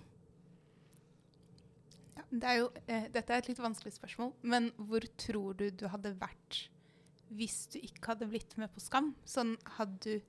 Ja, 2.16 2.22
det 2.32 2.44
er 2.44 2.56
jo, 2.60 2.70
eh, 2.88 3.08
dette 3.12 3.32
er 3.32 3.38
et 3.38 3.48
litt 3.48 3.58
vanskelig 3.60 3.92
spørsmål, 3.96 4.32
men 4.42 4.70
hvor 4.76 5.00
tror 5.16 5.56
du 5.56 5.70
du 5.70 5.86
hadde 5.88 6.14
vært 6.20 6.68
hvis 7.32 7.66
du 7.72 7.78
ikke 7.80 8.12
hadde 8.12 8.28
blitt 8.30 8.56
med 8.56 8.72
på 8.74 8.80
Skam? 8.80 9.14
Sånn, 9.26 9.56
hadde 9.78 9.98
du 10.00 10.20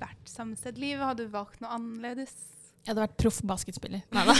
vært 0.00 0.30
samme 0.30 0.56
sted 0.56 0.78
livet? 0.78 1.04
Hadde 1.04 1.26
du 1.26 1.32
valgt 1.34 1.60
noe 1.60 1.70
annerledes? 1.76 2.32
Jeg 2.84 2.90
hadde 2.92 3.00
vært 3.06 3.16
proff 3.16 3.38
basketspiller. 3.48 4.02
Nei 4.14 4.24
da. 4.28 4.34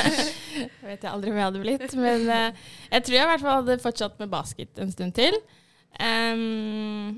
vet 0.86 1.02
jeg 1.02 1.10
aldri 1.10 1.32
om 1.32 1.38
jeg 1.40 1.46
hadde 1.48 1.62
blitt. 1.64 1.94
Men 1.98 2.28
uh, 2.30 2.60
jeg 2.92 3.02
tror 3.06 3.16
jeg 3.16 3.24
i 3.26 3.30
hvert 3.32 3.42
fall 3.42 3.58
hadde 3.62 3.78
fortsatt 3.82 4.20
med 4.22 4.30
basket 4.30 4.78
en 4.84 4.92
stund 4.94 5.16
til. 5.18 5.34
Um, 5.98 7.16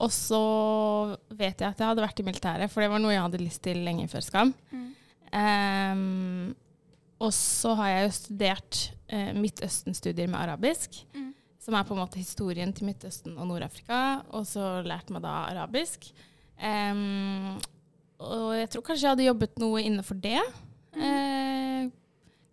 og 0.00 0.10
så 0.16 0.40
vet 1.36 1.60
jeg 1.60 1.68
at 1.68 1.78
jeg 1.82 1.90
hadde 1.90 2.02
vært 2.02 2.22
i 2.22 2.26
militæret, 2.26 2.72
for 2.72 2.82
det 2.82 2.88
var 2.90 3.02
noe 3.04 3.12
jeg 3.14 3.22
hadde 3.22 3.42
lyst 3.44 3.62
til 3.66 3.82
lenge 3.84 4.06
før 4.10 4.24
Skam. 4.24 4.50
Em, 5.30 6.54
og 7.20 7.30
så 7.36 7.74
har 7.78 7.90
jeg 7.92 8.06
jo 8.06 8.14
studert 8.16 8.78
uh, 9.12 9.30
Midtøsten-studier 9.36 10.30
med 10.32 10.40
arabisk, 10.40 11.02
Mm. 11.14 11.28
som 11.60 11.76
er 11.76 11.84
på 11.84 11.92
en 11.94 12.00
måte 12.00 12.18
historien 12.18 12.72
til 12.72 12.88
Midtøsten 12.88 13.36
og 13.36 13.46
Nord-Afrika, 13.50 14.22
og 14.32 14.46
så 14.48 14.80
lært 14.82 15.10
meg 15.12 15.22
da 15.22 15.34
arabisk. 15.52 16.08
Em, 16.56 17.60
og 18.20 18.50
jeg 18.58 18.68
tror 18.72 18.84
kanskje 18.86 19.06
jeg 19.06 19.14
hadde 19.14 19.28
jobbet 19.28 19.60
noe 19.62 19.82
innenfor 19.82 20.18
det. 20.20 20.40
Eh, 20.96 21.88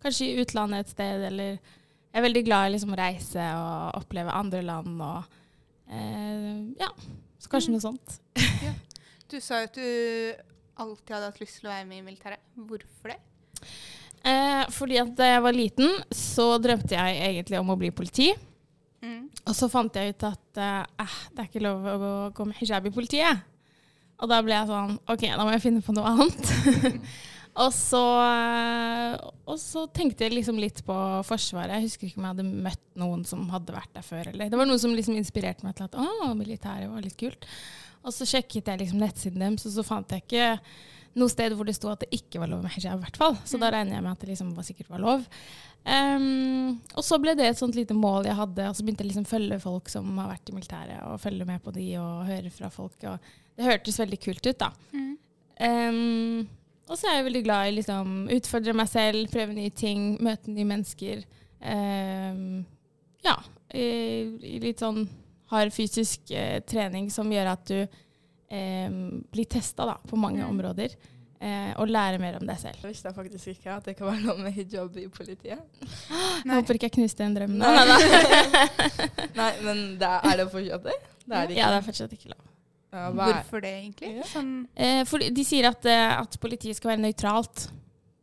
kanskje 0.02 0.30
i 0.30 0.42
utlandet 0.42 0.86
et 0.86 0.94
sted, 0.94 1.26
eller 1.30 1.58
Jeg 2.08 2.22
er 2.22 2.24
veldig 2.24 2.42
glad 2.46 2.66
i 2.66 2.72
liksom 2.72 2.94
å 2.94 2.98
reise 2.98 3.46
og 3.58 3.98
oppleve 3.98 4.32
andre 4.32 4.62
land 4.64 5.02
og 5.04 5.26
eh, 5.92 6.62
Ja, 6.80 6.88
så 7.38 7.50
kanskje 7.52 7.74
noe 7.74 7.84
sånt. 7.84 8.20
Du 9.28 9.36
sa 9.44 9.58
jo 9.60 9.66
at 9.68 9.74
du 9.76 9.88
alltid 10.80 11.10
hadde 11.12 11.26
hatt 11.28 11.40
lyst 11.42 11.58
til 11.60 11.68
å 11.68 11.72
være 11.74 11.84
med 11.84 11.98
i 11.98 12.04
militæret. 12.06 12.40
Hvorfor 12.56 13.12
det? 13.12 13.18
Eh, 14.24 14.62
fordi 14.72 14.96
at 15.02 15.10
da 15.18 15.26
jeg 15.28 15.42
var 15.44 15.56
liten, 15.56 15.98
så 16.08 16.46
drømte 16.62 16.96
jeg 16.96 17.18
egentlig 17.26 17.60
om 17.60 17.74
å 17.74 17.76
bli 17.76 17.90
politi. 17.92 18.30
Mm. 19.04 19.28
Og 19.44 19.54
så 19.54 19.68
fant 19.68 19.94
jeg 20.00 20.14
ut 20.14 20.26
at 20.30 20.60
eh, 20.64 20.80
eh, 21.04 21.18
det 21.34 21.44
er 21.44 21.50
ikke 21.50 21.64
lov 21.66 21.84
å 21.84 21.98
gå, 22.00 22.12
gå 22.38 22.48
med 22.48 22.58
hijab 22.62 22.88
i 22.88 22.94
politiet. 22.94 23.44
Og 24.18 24.30
da 24.30 24.38
ble 24.42 24.54
jeg 24.54 24.68
sånn 24.70 24.94
OK, 25.06 25.24
da 25.30 25.44
må 25.46 25.54
jeg 25.54 25.64
finne 25.64 25.82
på 25.84 25.94
noe 25.94 26.10
annet. 26.10 26.52
og, 27.64 27.70
så, 27.74 28.02
eh, 28.26 29.14
og 29.46 29.58
så 29.62 29.84
tenkte 29.94 30.26
jeg 30.26 30.34
liksom 30.34 30.58
litt 30.58 30.82
på 30.86 30.96
Forsvaret. 31.28 31.76
Jeg 31.76 31.86
husker 31.86 32.08
ikke 32.08 32.20
om 32.20 32.26
jeg 32.26 32.36
hadde 32.36 32.62
møtt 32.68 32.84
noen 32.98 33.24
som 33.28 33.46
hadde 33.52 33.76
vært 33.76 33.92
der 33.94 34.06
før. 34.06 34.32
Eller. 34.32 34.50
Det 34.50 34.58
var 34.58 34.70
noe 34.70 34.82
som 34.82 34.94
liksom 34.96 35.18
inspirerte 35.18 35.66
meg 35.66 35.78
til 35.78 35.86
at 35.86 35.98
å, 35.98 36.32
militæret 36.38 36.90
var 36.90 37.04
litt 37.04 37.18
kult. 37.20 37.46
Og 38.06 38.14
så 38.14 38.26
sjekket 38.28 38.70
jeg 38.70 38.82
liksom 38.82 39.02
nettsiden 39.02 39.42
deres, 39.42 39.66
og 39.68 39.74
så 39.74 39.86
fant 39.86 40.14
jeg 40.14 40.24
ikke 40.26 40.50
noe 41.18 41.32
sted 41.32 41.54
hvor 41.56 41.68
det 41.68 41.76
sto 41.76 41.90
at 41.92 42.02
det 42.04 42.10
ikke 42.14 42.42
var 42.42 42.50
lov 42.50 42.62
med 42.64 42.74
hijab. 42.74 42.98
i 42.98 43.06
hvert 43.06 43.18
fall. 43.20 43.38
Så 43.48 43.60
da 43.60 43.70
regner 43.72 43.96
jeg 43.96 44.04
med 44.04 44.12
at 44.12 44.20
det 44.22 44.30
liksom 44.32 44.52
var 44.56 44.66
sikkert 44.66 44.90
var 44.92 45.02
lov. 45.02 45.24
Um, 45.88 46.78
og 46.98 47.04
så 47.06 47.16
ble 47.22 47.32
det 47.38 47.46
et 47.48 47.60
sånt 47.60 47.78
lite 47.78 47.96
mål 47.96 48.26
jeg 48.28 48.36
hadde, 48.36 48.66
og 48.68 48.76
så 48.76 48.84
begynte 48.84 49.04
jeg 49.06 49.12
liksom 49.12 49.28
følge 49.28 49.60
folk 49.62 49.88
som 49.88 50.10
har 50.20 50.32
vært 50.34 50.50
i 50.50 50.56
militæret, 50.56 50.98
og 51.06 51.20
følge 51.22 51.46
med 51.48 51.62
på 51.64 51.72
de 51.72 51.86
og 52.02 52.26
høre 52.28 52.52
fra 52.52 52.70
folk. 52.72 52.96
og 53.08 53.30
Det 53.56 53.68
hørtes 53.68 54.00
veldig 54.02 54.20
kult 54.26 54.50
ut, 54.50 54.64
da. 54.64 54.72
Mm. 54.92 55.14
Um, 55.58 56.48
og 56.88 56.96
så 56.96 57.08
er 57.08 57.18
jeg 57.18 57.28
veldig 57.28 57.44
glad 57.44 57.68
i 57.68 57.76
liksom 57.78 58.12
utfordre 58.32 58.74
meg 58.76 58.90
selv, 58.90 59.30
prøve 59.32 59.56
nye 59.56 59.72
ting, 59.76 60.10
møte 60.24 60.52
nye 60.52 60.68
mennesker. 60.68 61.24
Um, 61.60 62.62
ja, 63.24 63.34
i, 63.74 63.88
i 64.44 64.60
litt 64.62 64.84
sånn 64.84 65.02
hard 65.52 65.72
fysisk 65.74 66.30
uh, 66.32 66.60
trening 66.68 67.08
som 67.12 67.32
gjør 67.32 67.52
at 67.54 67.64
du 67.68 67.98
ehm, 68.50 69.22
blir 69.32 69.44
testa 69.46 69.84
da, 69.86 69.96
på 70.06 70.16
mange 70.16 70.42
Mm. 70.44 70.50
områder. 70.50 70.94
eh, 71.40 71.72
og 71.78 71.86
lære 71.86 72.18
mer 72.18 72.34
om 72.40 72.46
deg 72.46 72.58
selv. 72.58 72.74
Jeg 72.82 72.90
visste 72.90 73.12
faktisk 73.14 73.46
ikke 73.52 73.70
at 73.76 73.84
det 73.84 73.96
kan 73.96 74.06
være 74.08 74.24
noe 74.24 74.38
med 74.42 74.52
hijab 74.52 74.96
i 74.98 75.06
politiet. 75.06 75.60
Jeg 76.44 76.50
håper 76.54 76.74
ikke 76.74 76.88
jeg 76.88 76.92
knuste 76.96 77.20
en 77.22 77.34
drøm. 77.36 77.52
Nei. 77.60 77.74
Nei, 77.76 79.28
Nei, 79.38 79.52
men 79.62 79.82
det 80.00 80.08
er, 80.08 80.20
er 80.32 80.36
det 80.40 80.46
fortsatt 80.50 80.82
det? 80.88 80.96
Det 81.28 81.36
er 81.36 81.46
det. 81.46 81.56
Ja, 81.60 81.68
det 81.70 81.76
er 81.78 81.86
fortsatt 81.86 82.12
ikke 82.16 82.32
lov. 82.32 82.42
Ja, 82.90 83.10
hva 83.12 83.28
er- 83.28 83.32
Hvorfor 83.36 83.60
det, 83.62 83.70
egentlig? 83.84 84.10
Ja. 84.16 84.22
Sånn, 84.32 84.50
Eh, 84.74 85.04
for 85.04 85.18
de 85.18 85.44
sier 85.44 85.68
at, 85.68 85.86
eh, 85.86 86.18
at 86.20 86.38
politiet 86.40 86.74
skal 86.76 86.96
være 86.96 87.02
nøytralt. 87.04 87.68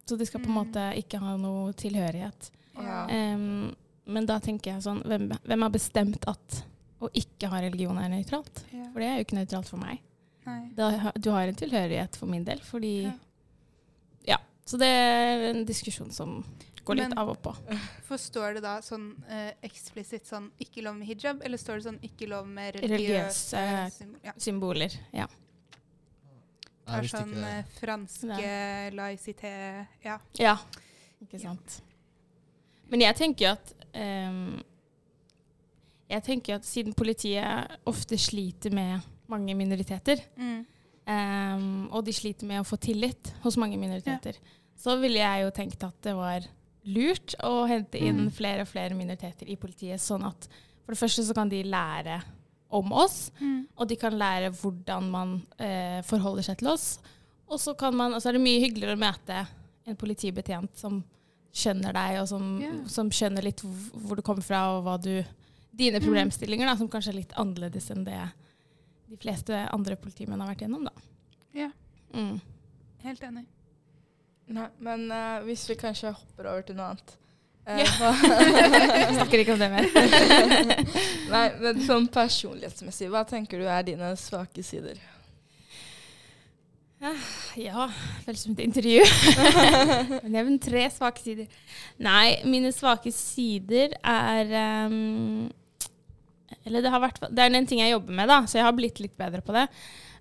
Så 0.06 0.18
de 0.18 0.26
skal 0.26 0.42
på 0.42 0.50
en 0.50 0.56
Mm. 0.56 0.60
måte 0.66 0.84
ikke 1.00 1.20
ha 1.20 1.38
noe 1.38 1.72
tilhørighet. 1.74 2.50
Ja. 2.76 3.06
Um, 3.08 3.74
men 4.08 4.26
da 4.26 4.40
tenker 4.40 4.74
jeg 4.74 4.82
sånn 4.84 5.02
hvem, 5.06 5.30
hvem 5.48 5.62
har 5.62 5.70
bestemt 5.72 6.28
at 6.28 6.64
å 7.02 7.08
ikke 7.14 7.48
ha 7.50 7.62
religion 7.62 7.98
er 7.98 8.10
nøytralt? 8.10 8.66
ja. 8.74 8.84
For 8.92 9.00
det 9.00 9.08
er 9.08 9.16
jo 9.18 9.24
ikke 9.24 9.40
nøytralt 9.40 9.68
for 9.70 9.78
meg. 9.78 10.00
Nei. 10.46 10.70
Da, 10.78 11.12
du 11.18 11.30
har 11.34 11.48
en 11.48 11.56
tilhørighet 11.56 12.16
for 12.20 12.28
min 12.30 12.44
del, 12.46 12.60
fordi 12.60 13.04
Ja. 13.06 13.14
Ja. 14.28 14.38
Så 14.66 14.78
det 14.78 14.88
er 14.88 15.50
en 15.52 15.66
diskusjon 15.66 16.12
som 16.12 16.44
går 16.86 16.96
litt 17.00 17.10
Men- 17.10 17.18
av 17.18 17.30
og 17.30 17.42
på. 17.42 17.56
Forstår 18.08 18.54
det 18.56 18.62
da 18.62 18.80
sånn 18.82 19.16
eh, 19.28 19.54
eksplisitt 19.64 20.26
sånn 20.30 20.52
ikke 20.62 20.84
lov 20.84 20.96
med 20.98 21.08
hijab, 21.08 21.42
eller 21.44 21.58
står 21.58 21.76
det 21.82 21.84
sånn 21.88 22.00
ikke 22.04 22.28
lov 22.30 22.48
med 22.48 22.76
Religiøse 22.76 23.58
religiøse? 23.58 24.24
Ja. 24.24 24.34
Symboler. 24.38 24.94
Ja. 25.14 25.26
Det 26.86 26.94
er 26.94 27.08
sånn 27.10 27.34
eh, 27.44 27.64
franske 27.80 28.92
laicité 28.94 29.88
Ja. 30.06 30.20
Ja, 30.38 30.58
ikke 31.22 31.40
Ja. 31.42 31.50
sant. 31.50 31.82
Men 32.88 33.02
jeg 33.02 33.16
tenker 33.16 33.46
jo 33.48 33.52
at 33.54 33.74
um, 33.96 34.64
Jeg 36.08 36.24
tenker 36.24 36.56
at 36.56 36.64
siden 36.66 36.94
politiet 36.94 37.78
ofte 37.88 38.16
sliter 38.22 38.72
med 38.72 39.02
mange 39.30 39.56
minoriteter, 39.56 40.22
Mm. 40.38 40.66
Um, 41.08 41.88
og 41.94 42.04
de 42.06 42.12
sliter 42.18 42.48
med 42.50 42.64
å 42.64 42.66
få 42.66 42.80
tillit 42.82 43.30
hos 43.44 43.58
mange 43.62 43.78
minoriteter, 43.78 44.40
så 44.76 44.96
ville 45.00 45.20
jeg 45.22 45.44
jo 45.44 45.52
tenkt 45.54 45.84
at 45.86 46.00
det 46.02 46.16
var 46.18 46.42
lurt 46.86 47.36
å 47.44 47.68
hente 47.70 48.00
inn 48.02 48.26
Mm. 48.26 48.32
flere 48.34 48.62
og 48.62 48.68
flere 48.68 48.96
minoriteter 48.98 49.48
i 49.48 49.56
politiet, 49.56 50.00
sånn 50.02 50.26
at 50.26 50.48
for 50.84 50.94
det 50.94 50.98
første 51.00 51.24
så 51.24 51.34
kan 51.36 51.48
de 51.50 51.62
lære 51.64 52.24
om 52.72 52.92
oss, 52.92 53.32
Mm. 53.40 53.68
og 53.78 53.88
de 53.88 53.96
kan 53.96 54.14
lære 54.14 54.50
hvordan 54.52 55.12
man 55.12 55.46
eh, 55.60 56.02
forholder 56.02 56.42
seg 56.44 56.58
til 56.58 56.68
oss. 56.70 57.00
Og 57.48 57.60
så 57.60 57.78
kan 57.78 57.94
man, 57.96 58.14
og 58.14 58.22
så 58.22 58.30
er 58.30 58.34
det 58.34 58.42
mye 58.42 58.60
hyggeligere 58.60 58.96
å 58.98 59.00
møte 59.00 59.48
en 59.86 59.96
politibetjent 59.96 60.76
som 60.76 61.04
skjønner 61.54 61.94
deg, 61.94 62.20
og 62.22 62.28
som, 62.28 62.60
yeah. 62.62 62.88
som 62.88 63.10
skjønner 63.10 63.44
litt 63.44 63.62
hvor 63.62 64.02
hvor 64.08 64.16
du 64.16 64.22
kommer 64.24 64.42
fra, 64.44 64.78
og 64.78 64.84
hva 64.84 64.98
du 65.02 65.24
Dine 65.76 66.00
Mm. 66.00 66.06
problemstillinger, 66.08 66.66
da, 66.66 66.76
som 66.78 66.88
kanskje 66.88 67.10
er 67.10 67.14
litt 67.20 67.34
annerledes 67.36 67.92
enn 67.92 68.06
det 68.06 68.32
de 69.12 69.20
fleste 69.22 69.66
andre 69.74 69.98
politimenn 70.00 70.42
har 70.42 70.54
vært 70.54 70.66
gjennom, 70.66 70.88
da. 70.88 71.06
Ja. 71.56 71.70
Mm. 72.16 72.40
Helt 73.06 73.24
enig. 73.24 73.46
Nei, 74.56 74.68
men 74.86 75.08
uh, 75.10 75.42
hvis 75.46 75.66
vi 75.70 75.78
kanskje 75.80 76.14
hopper 76.14 76.52
over 76.52 76.66
til 76.68 76.78
noe 76.78 76.92
annet 76.94 77.16
eh, 77.66 77.82
Ja. 77.82 78.12
Snakker 79.18 79.42
ikke 79.42 79.56
om 79.56 79.62
det 79.64 79.72
mer. 79.74 79.88
Nei, 81.34 81.46
men 81.64 81.82
sånn 81.88 82.06
personlighetsmessig, 82.14 83.10
hva 83.14 83.26
tenker 83.30 83.62
du 83.62 83.70
er 83.70 83.86
dine 83.88 84.14
svake 84.22 84.66
sider? 84.66 85.02
Ja, 87.60 87.90
føles 88.26 88.46
som 88.46 88.56
et 88.56 88.64
intervju. 88.66 89.04
Nevn 90.36 90.58
tre 90.64 90.88
svake 90.94 91.22
sider. 91.22 91.50
Nei, 92.02 92.40
mine 92.50 92.72
svake 92.74 93.12
sider 93.14 93.94
er 94.02 94.54
ehm, 94.62 95.52
Eller 96.66 96.82
det 96.82 96.92
har 96.94 97.04
vært 97.04 97.22
Det 97.30 97.44
er 97.44 97.54
en 97.54 97.68
ting 97.70 97.82
jeg 97.84 97.94
jobber 97.94 98.18
med, 98.18 98.30
da, 98.32 98.42
så 98.50 98.60
jeg 98.60 98.66
har 98.68 98.76
blitt 98.78 99.02
litt 99.04 99.16
bedre 99.20 99.44
på 99.46 99.54
det. 99.56 99.68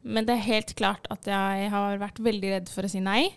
Men 0.05 0.27
det 0.29 0.37
er 0.37 0.49
helt 0.51 0.75
klart 0.77 1.09
at 1.13 1.27
jeg 1.29 1.71
har 1.73 2.01
vært 2.03 2.21
veldig 2.21 2.51
redd 2.59 2.73
for 2.73 2.85
å 2.85 2.91
si 2.93 3.01
nei. 3.01 3.33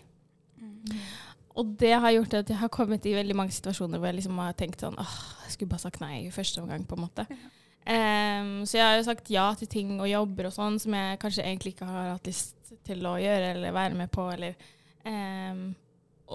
Og 1.58 1.72
det 1.80 1.94
har 1.96 2.12
gjort 2.14 2.36
at 2.38 2.50
jeg 2.52 2.60
har 2.60 2.70
kommet 2.70 3.06
i 3.08 3.16
veldig 3.16 3.34
mange 3.36 3.54
situasjoner 3.56 3.98
hvor 3.98 4.10
jeg 4.10 4.20
liksom 4.20 4.36
har 4.38 4.54
tenkt 4.58 4.84
sånn 4.84 4.98
åh, 5.00 5.16
jeg 5.46 5.56
skulle 5.56 5.72
bare 5.72 5.86
sagt 5.88 6.02
nei 6.02 6.26
i 6.26 6.34
første 6.34 6.62
omgang, 6.62 6.84
på 6.86 6.98
en 6.98 7.02
måte. 7.02 7.24
Um, 7.88 8.52
så 8.68 8.78
jeg 8.78 8.84
har 8.84 8.98
jo 8.98 9.06
sagt 9.06 9.30
ja 9.32 9.46
til 9.56 9.70
ting 9.72 9.94
og 9.96 10.10
jobber 10.10 10.50
og 10.50 10.54
sånn 10.54 10.76
som 10.82 10.94
jeg 10.94 11.18
kanskje 11.22 11.46
egentlig 11.46 11.72
ikke 11.72 11.88
har 11.88 12.10
hatt 12.12 12.28
lyst 12.28 12.74
til 12.84 13.06
å 13.08 13.16
gjøre 13.16 13.54
eller 13.54 13.74
være 13.74 13.96
med 13.96 14.12
på, 14.12 14.26
eller 14.34 14.58
um, 15.08 15.70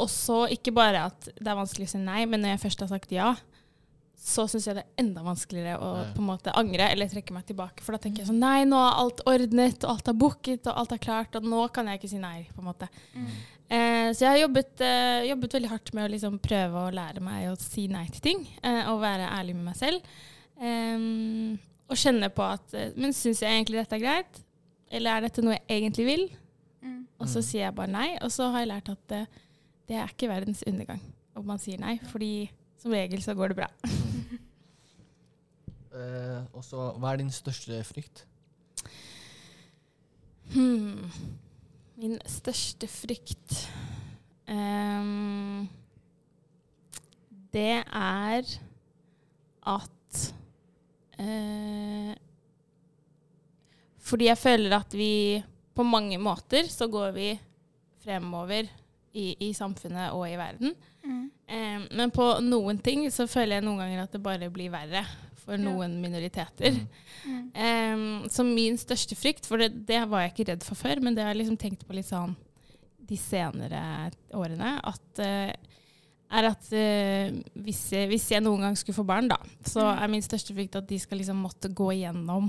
Og 0.01 0.09
så 0.09 0.39
ikke 0.55 0.73
bare 0.73 1.05
at 1.11 1.29
det 1.29 1.45
er 1.45 1.59
vanskelig 1.59 1.87
å 1.87 1.93
si 1.93 2.01
nei, 2.01 2.23
men 2.25 2.41
når 2.41 2.55
jeg 2.55 2.63
først 2.65 2.83
har 2.83 2.89
sagt 2.89 3.13
ja, 3.13 3.35
så 4.23 4.45
syns 4.47 4.65
jeg 4.69 4.75
det 4.77 4.83
er 4.85 5.01
enda 5.03 5.21
vanskeligere 5.25 5.79
å 5.83 5.87
Ja. 5.97 6.03
på 6.15 6.21
en 6.23 6.27
måte 6.29 6.53
angre 6.55 6.85
eller 6.93 7.09
trekke 7.11 7.33
meg 7.35 7.45
tilbake. 7.49 7.81
For 7.83 7.91
da 7.91 7.97
tenker 7.99 8.19
jeg 8.23 8.27
sånn 8.29 8.39
Nei, 8.39 8.63
nå 8.63 8.77
er 8.79 8.99
alt 9.01 9.19
ordnet, 9.27 9.83
og 9.83 9.89
alt 9.97 10.07
er 10.07 10.13
booket, 10.13 10.67
og 10.67 10.77
alt 10.79 10.91
er 10.95 11.01
klart, 11.03 11.35
og 11.35 11.43
nå 11.43 11.65
kan 11.73 11.85
jeg 11.91 11.99
ikke 11.99 12.09
si 12.13 12.17
nei, 12.23 12.47
på 12.55 12.59
en 12.63 12.69
måte. 12.69 12.87
Eh, 13.69 14.11
så 14.13 14.19
jeg 14.23 14.29
har 14.29 14.37
jobbet, 14.47 14.79
eh, 14.81 15.25
jobbet 15.27 15.53
veldig 15.57 15.69
hardt 15.69 15.93
med 15.93 16.05
å 16.09 16.13
liksom 16.13 16.39
prøve 16.39 16.85
å 16.87 16.93
lære 16.93 17.19
meg 17.21 17.49
å 17.51 17.57
si 17.59 17.87
nei 17.87 18.05
til 18.07 18.21
ting, 18.21 18.47
eh, 18.63 18.87
og 18.89 19.01
være 19.01 19.27
ærlig 19.29 19.55
med 19.55 19.65
meg 19.65 19.75
selv. 19.75 20.01
Em, 20.61 21.59
og 21.89 21.97
kjenne 21.99 22.29
på 22.33 22.43
at 22.45 22.73
eh, 22.77 22.91
Men 22.95 23.11
syns 23.15 23.41
jeg 23.43 23.49
egentlig 23.51 23.81
dette 23.81 23.97
er 23.97 24.03
greit? 24.03 24.41
Eller 24.93 25.17
er 25.17 25.21
dette 25.27 25.41
noe 25.43 25.57
jeg 25.57 25.81
egentlig 25.81 26.05
vil? 26.05 26.29
Mm. 26.83 27.05
Og 27.19 27.27
så 27.27 27.39
Mm. 27.41 27.43
sier 27.49 27.61
jeg 27.65 27.75
bare 27.75 27.87
nei. 27.91 28.17
Og 28.21 28.29
så 28.31 28.51
har 28.51 28.59
jeg 28.63 28.69
lært 28.69 28.89
at 28.93 29.07
det, 29.09 29.27
det 29.87 29.95
er 29.97 30.07
ikke 30.07 30.29
verdens 30.29 30.63
undergang 30.67 31.01
om 31.35 31.45
man 31.47 31.57
sier 31.57 31.79
nei, 31.79 31.97
fordi 32.11 32.49
som 32.83 32.91
regel 32.91 33.23
så 33.23 33.35
går 33.37 33.53
det 33.53 33.59
bra. 33.61 33.69
uh, 35.95 36.43
og 36.57 36.63
så, 36.65 36.91
hva 36.99 37.13
er 37.13 37.23
din 37.23 37.31
største 37.33 37.79
frykt? 37.87 38.25
Hmm. 40.53 41.07
Min 41.97 42.17
største 42.27 42.89
frykt 42.91 43.53
um, 44.49 45.69
Det 47.53 47.79
er 47.79 48.49
at 49.71 50.19
uh, 51.21 52.11
Fordi 54.03 54.27
jeg 54.27 54.37
føler 54.37 54.77
at 54.77 54.93
vi 54.97 55.41
på 55.73 55.85
mange 55.87 56.19
måter 56.21 56.67
så 56.69 56.89
går 56.91 57.15
vi 57.15 57.29
fremover 58.03 58.67
i, 59.13 59.31
i 59.47 59.53
samfunnet 59.55 60.11
og 60.11 60.27
i 60.27 60.35
verden. 60.37 60.75
Em, 61.53 61.83
men 61.93 62.11
på 62.15 62.25
noen 62.41 62.79
ting 62.81 63.05
så 63.13 63.27
føler 63.29 63.59
jeg 63.59 63.65
noen 63.67 63.81
ganger 63.83 64.03
at 64.07 64.15
det 64.15 64.21
bare 64.25 64.49
blir 64.53 64.71
verre 64.73 65.03
for 65.43 65.53
Ja. 65.57 65.61
noen 65.65 65.97
minoriteter. 66.01 66.77
Mm. 67.27 67.43
Eh, 67.53 68.29
så 68.31 68.45
min 68.47 68.77
største 68.79 69.15
frykt, 69.19 69.45
for 69.45 69.57
det, 69.61 69.73
det 69.85 70.01
var 70.09 70.23
jeg 70.25 70.33
ikke 70.33 70.47
redd 70.53 70.63
for 70.65 70.79
før, 70.79 71.01
men 71.03 71.13
det 71.15 71.23
har 71.25 71.33
jeg 71.35 71.43
liksom 71.43 71.59
tenkt 71.59 71.85
på 71.87 71.93
litt 71.97 72.07
sånn 72.09 72.33
de 73.03 73.17
senere 73.19 74.09
årene, 74.33 74.77
at 74.87 75.19
eh, 75.19 75.53
er 76.33 76.47
at 76.49 76.69
uh, 76.73 77.41
hvis, 77.61 77.81
jeg, 77.93 78.07
hvis 78.09 78.23
jeg 78.31 78.41
noen 78.41 78.63
gang 78.63 78.77
skulle 78.79 78.95
få 78.97 79.03
barn, 79.05 79.27
da, 79.29 79.35
så 79.69 79.83
Mm. 79.83 79.99
er 80.01 80.07
min 80.15 80.23
største 80.25 80.55
frykt 80.55 80.75
at 80.79 80.87
de 80.89 80.97
skal 80.97 81.19
liksom 81.19 81.37
måtte 81.43 81.69
gå 81.69 81.91
igjennom 81.93 82.47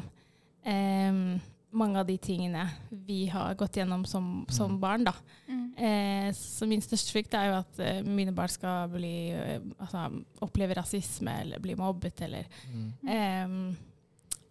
em, 0.64 1.40
mange 1.74 1.98
av 2.00 2.06
de 2.06 2.16
tingene 2.22 2.68
vi 2.90 3.26
har 3.32 3.54
gått 3.58 3.76
gjennom 3.80 4.04
som, 4.06 4.44
som 4.48 4.70
Mm. 4.70 4.80
barn, 4.80 5.04
da. 5.04 5.12
Mm. 5.48 5.64
Eh, 5.76 6.32
så 6.38 6.66
min 6.70 6.80
største 6.84 7.10
frykt 7.12 7.34
er 7.34 7.48
jo 7.50 7.56
at 7.58 7.78
eh, 7.82 8.02
mine 8.06 8.32
barn 8.32 8.48
skal 8.48 8.88
bli, 8.92 9.30
eh, 9.34 9.60
altså, 9.80 10.04
oppleve 10.46 10.74
rasisme 10.78 11.34
eller 11.40 11.58
bli 11.60 11.74
mobbet, 11.74 12.20
eller 12.22 12.44
Mm. 12.70 12.92
eh, 13.08 13.74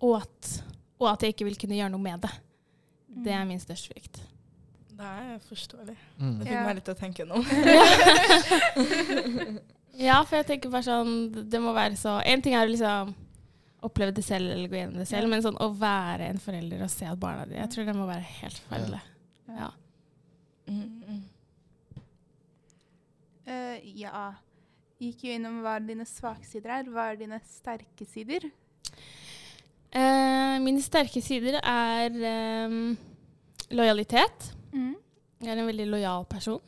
og, 0.02 0.18
at, 0.22 0.64
og 1.00 1.10
at 1.14 1.22
jeg 1.24 1.34
ikke 1.34 1.46
vil 1.46 1.56
kunne 1.56 1.76
gjøre 1.80 1.92
noe 1.96 2.02
med 2.04 2.22
det. 2.22 2.32
Det 3.24 3.32
er 3.34 3.44
Mm. 3.44 3.48
min 3.48 3.60
største 3.60 3.94
frykt. 3.94 4.22
Det 4.94 5.06
er 5.10 5.40
forståelig. 5.50 5.96
Mm. 6.20 6.38
Det 6.40 6.48
fikk 6.48 6.54
Ja. 6.54 6.66
meg 6.66 6.76
litt 6.76 6.86
til 6.86 6.94
å 6.94 7.00
tenke 7.00 7.26
nå. 7.26 7.38
Ja, 9.96 10.24
for 10.26 10.40
jeg 10.40 10.48
tenker 10.48 10.72
bare 10.74 10.82
sånn 10.88 11.32
det- 11.32 11.50
Det 11.52 11.60
må 11.62 11.74
være 11.74 11.96
så 11.96 12.20
En 12.26 12.42
ting 12.42 12.56
er 12.56 12.66
liksom 12.68 13.14
oppleve 13.84 14.16
det 14.16 14.24
selv 14.26 14.52
eller 14.54 14.72
gå 14.72 14.80
gjennom 14.80 15.02
det 15.02 15.08
selv, 15.10 15.28
Ja. 15.28 15.32
men 15.34 15.44
sånn 15.46 15.60
å 15.62 15.70
være 15.78 16.30
en 16.32 16.42
forelder 16.42 16.84
og 16.86 16.92
se 16.94 17.06
at 17.10 17.20
barna 17.20 17.46
dine 17.46 17.62
Jeg 17.62 17.74
tror 17.76 17.86
det 17.90 17.96
må 17.98 18.08
være 18.08 18.28
helt 18.40 18.58
forferdelig. 18.64 19.02
Ja. 19.48 19.54
Ja. 19.60 19.70
Mm. 20.68 21.24
Eh, 23.46 23.80
ja. 24.00 24.34
Gikk 25.04 25.26
jo 25.28 25.34
innom 25.36 25.62
hva 25.66 25.78
dine 25.84 26.06
svake 26.08 26.46
sider 26.48 26.78
er. 26.80 26.92
Hva 26.92 27.10
er 27.12 27.20
dine 27.20 27.40
sterke 27.50 28.06
sider? 28.08 28.46
Uh, 29.94 30.58
mine 30.64 30.82
sterke 30.82 31.22
sider 31.22 31.60
er 31.60 32.16
um, 32.66 32.96
lojalitet. 33.76 34.48
Mm. 34.72 34.96
Jeg 35.44 35.52
er 35.52 35.60
en 35.60 35.68
veldig 35.70 35.90
lojal 35.92 36.26
person. 36.32 36.62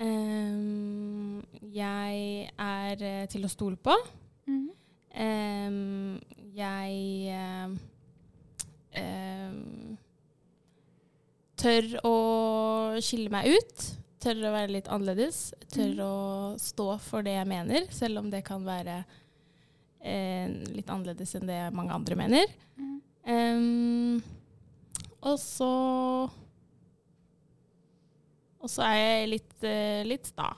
Um, 0.00 1.44
jeg 1.70 2.48
er 2.56 3.02
eh, 3.04 3.26
til 3.30 3.44
å 3.44 3.50
stole 3.52 3.76
på. 3.76 3.94
Mm. 4.48 4.70
Em, 5.10 6.20
jeg 6.54 7.32
em, 7.34 7.78
tør 11.60 11.88
å 12.06 12.14
skille 13.02 13.32
meg 13.32 13.50
ut. 13.56 13.86
Tør 14.20 14.42
å 14.48 14.52
være 14.54 14.74
litt 14.76 14.90
annerledes. 14.92 15.50
Tør 15.72 15.94
mm. 15.94 16.02
å 16.04 16.12
stå 16.60 16.88
for 17.02 17.24
det 17.26 17.36
jeg 17.38 17.48
mener, 17.48 17.88
selv 17.94 18.20
om 18.22 18.28
det 18.32 18.42
kan 18.46 18.64
være 18.66 19.00
uh, 19.00 20.46
litt 20.76 20.90
annerledes 20.90 21.34
enn 21.38 21.48
det 21.48 21.62
mange 21.76 21.96
andre 21.96 22.18
mener. 22.20 22.52
Mm. 22.76 22.98
Um, 23.30 24.20
og 25.20 25.36
så 25.36 25.72
Og 28.60 28.68
så 28.72 28.84
er 28.88 28.96
jeg 28.98 29.28
litt, 29.34 29.54
uh, 29.64 30.00
litt 30.04 30.28
sta. 30.28 30.50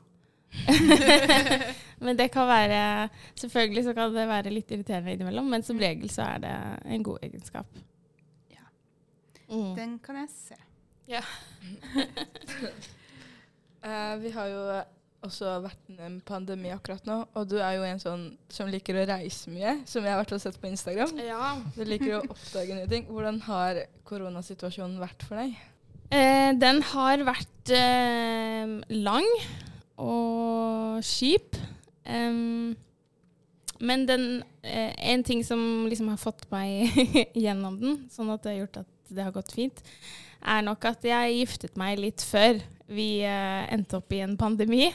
men 2.05 2.19
det 2.19 2.29
kan 2.33 2.45
være 2.49 3.09
Selvfølgelig 3.41 3.85
så 3.87 3.95
kan 3.97 4.13
det 4.15 4.27
være 4.29 4.53
litt 4.53 4.71
irriterende 4.75 5.15
innimellom, 5.15 5.49
men 5.51 5.65
som 5.67 5.81
regel 5.81 6.11
så 6.13 6.27
er 6.35 6.43
det 6.45 6.57
en 6.97 7.07
god 7.07 7.25
egenskap. 7.25 7.79
Ja. 8.53 8.67
Mm. 9.49 9.71
Den 9.79 9.95
kan 10.05 10.23
jeg 10.23 10.33
se. 10.35 10.61
Eh, 13.83 14.13
vi 14.23 14.31
har 14.31 14.47
jo 14.47 14.61
også 15.27 15.57
vært 15.65 15.89
i 15.91 15.97
en 16.07 16.21
pandemi 16.23 16.71
akkurat 16.71 17.03
nå, 17.03 17.17
og 17.35 17.49
du 17.51 17.57
er 17.59 17.73
jo 17.75 17.87
en 17.87 17.99
sånn 17.99 18.23
som 18.47 18.69
liker 18.71 19.01
å 19.01 19.07
reise 19.11 19.51
mye, 19.51 19.73
som 19.91 20.07
jeg 20.07 20.15
har 20.15 20.21
vært 20.21 20.37
og 20.37 20.43
sett 20.45 20.59
på 20.63 20.71
Instagram. 20.71 21.17
Ja. 21.19 21.57
Du 21.75 21.83
liker 21.83 22.21
å 22.21 22.23
oppdage 22.29 22.77
nye 22.79 22.87
ting. 22.91 23.09
Hvordan 23.11 23.41
har 23.49 23.83
koronasituasjonen 24.07 25.03
vært 25.03 25.27
for 25.27 25.43
deg? 25.43 25.59
Eh, 26.15 26.53
den 26.63 26.79
har 26.93 27.27
vært 27.27 27.75
eh, 27.75 28.79
lang 29.03 29.27
og 30.03 31.05
kjip. 31.07 31.59
Um, 32.07 32.75
men 33.83 34.05
den, 34.07 34.27
eh, 34.63 34.93
en 35.13 35.25
ting 35.27 35.41
som 35.45 35.87
liksom 35.91 36.13
har 36.13 36.21
fått 36.23 36.45
meg 36.53 36.93
gjennom 37.45 37.81
den, 37.81 37.97
sånn 38.15 38.31
at 38.31 38.45
det 38.45 38.53
har 38.53 38.61
gjort 38.61 38.83
at 38.85 38.91
det 39.13 39.25
har 39.27 39.35
gått 39.35 39.55
fint, 39.57 39.83
er 40.43 40.63
nok 40.67 40.87
at 40.87 41.03
jeg 41.07 41.41
giftet 41.41 41.75
meg 41.79 41.99
litt 41.99 42.23
før 42.23 42.61
vi 42.93 43.09
eh, 43.27 43.65
endte 43.75 43.99
opp 43.99 44.15
i 44.15 44.23
en 44.23 44.37
pandemi. 44.39 44.87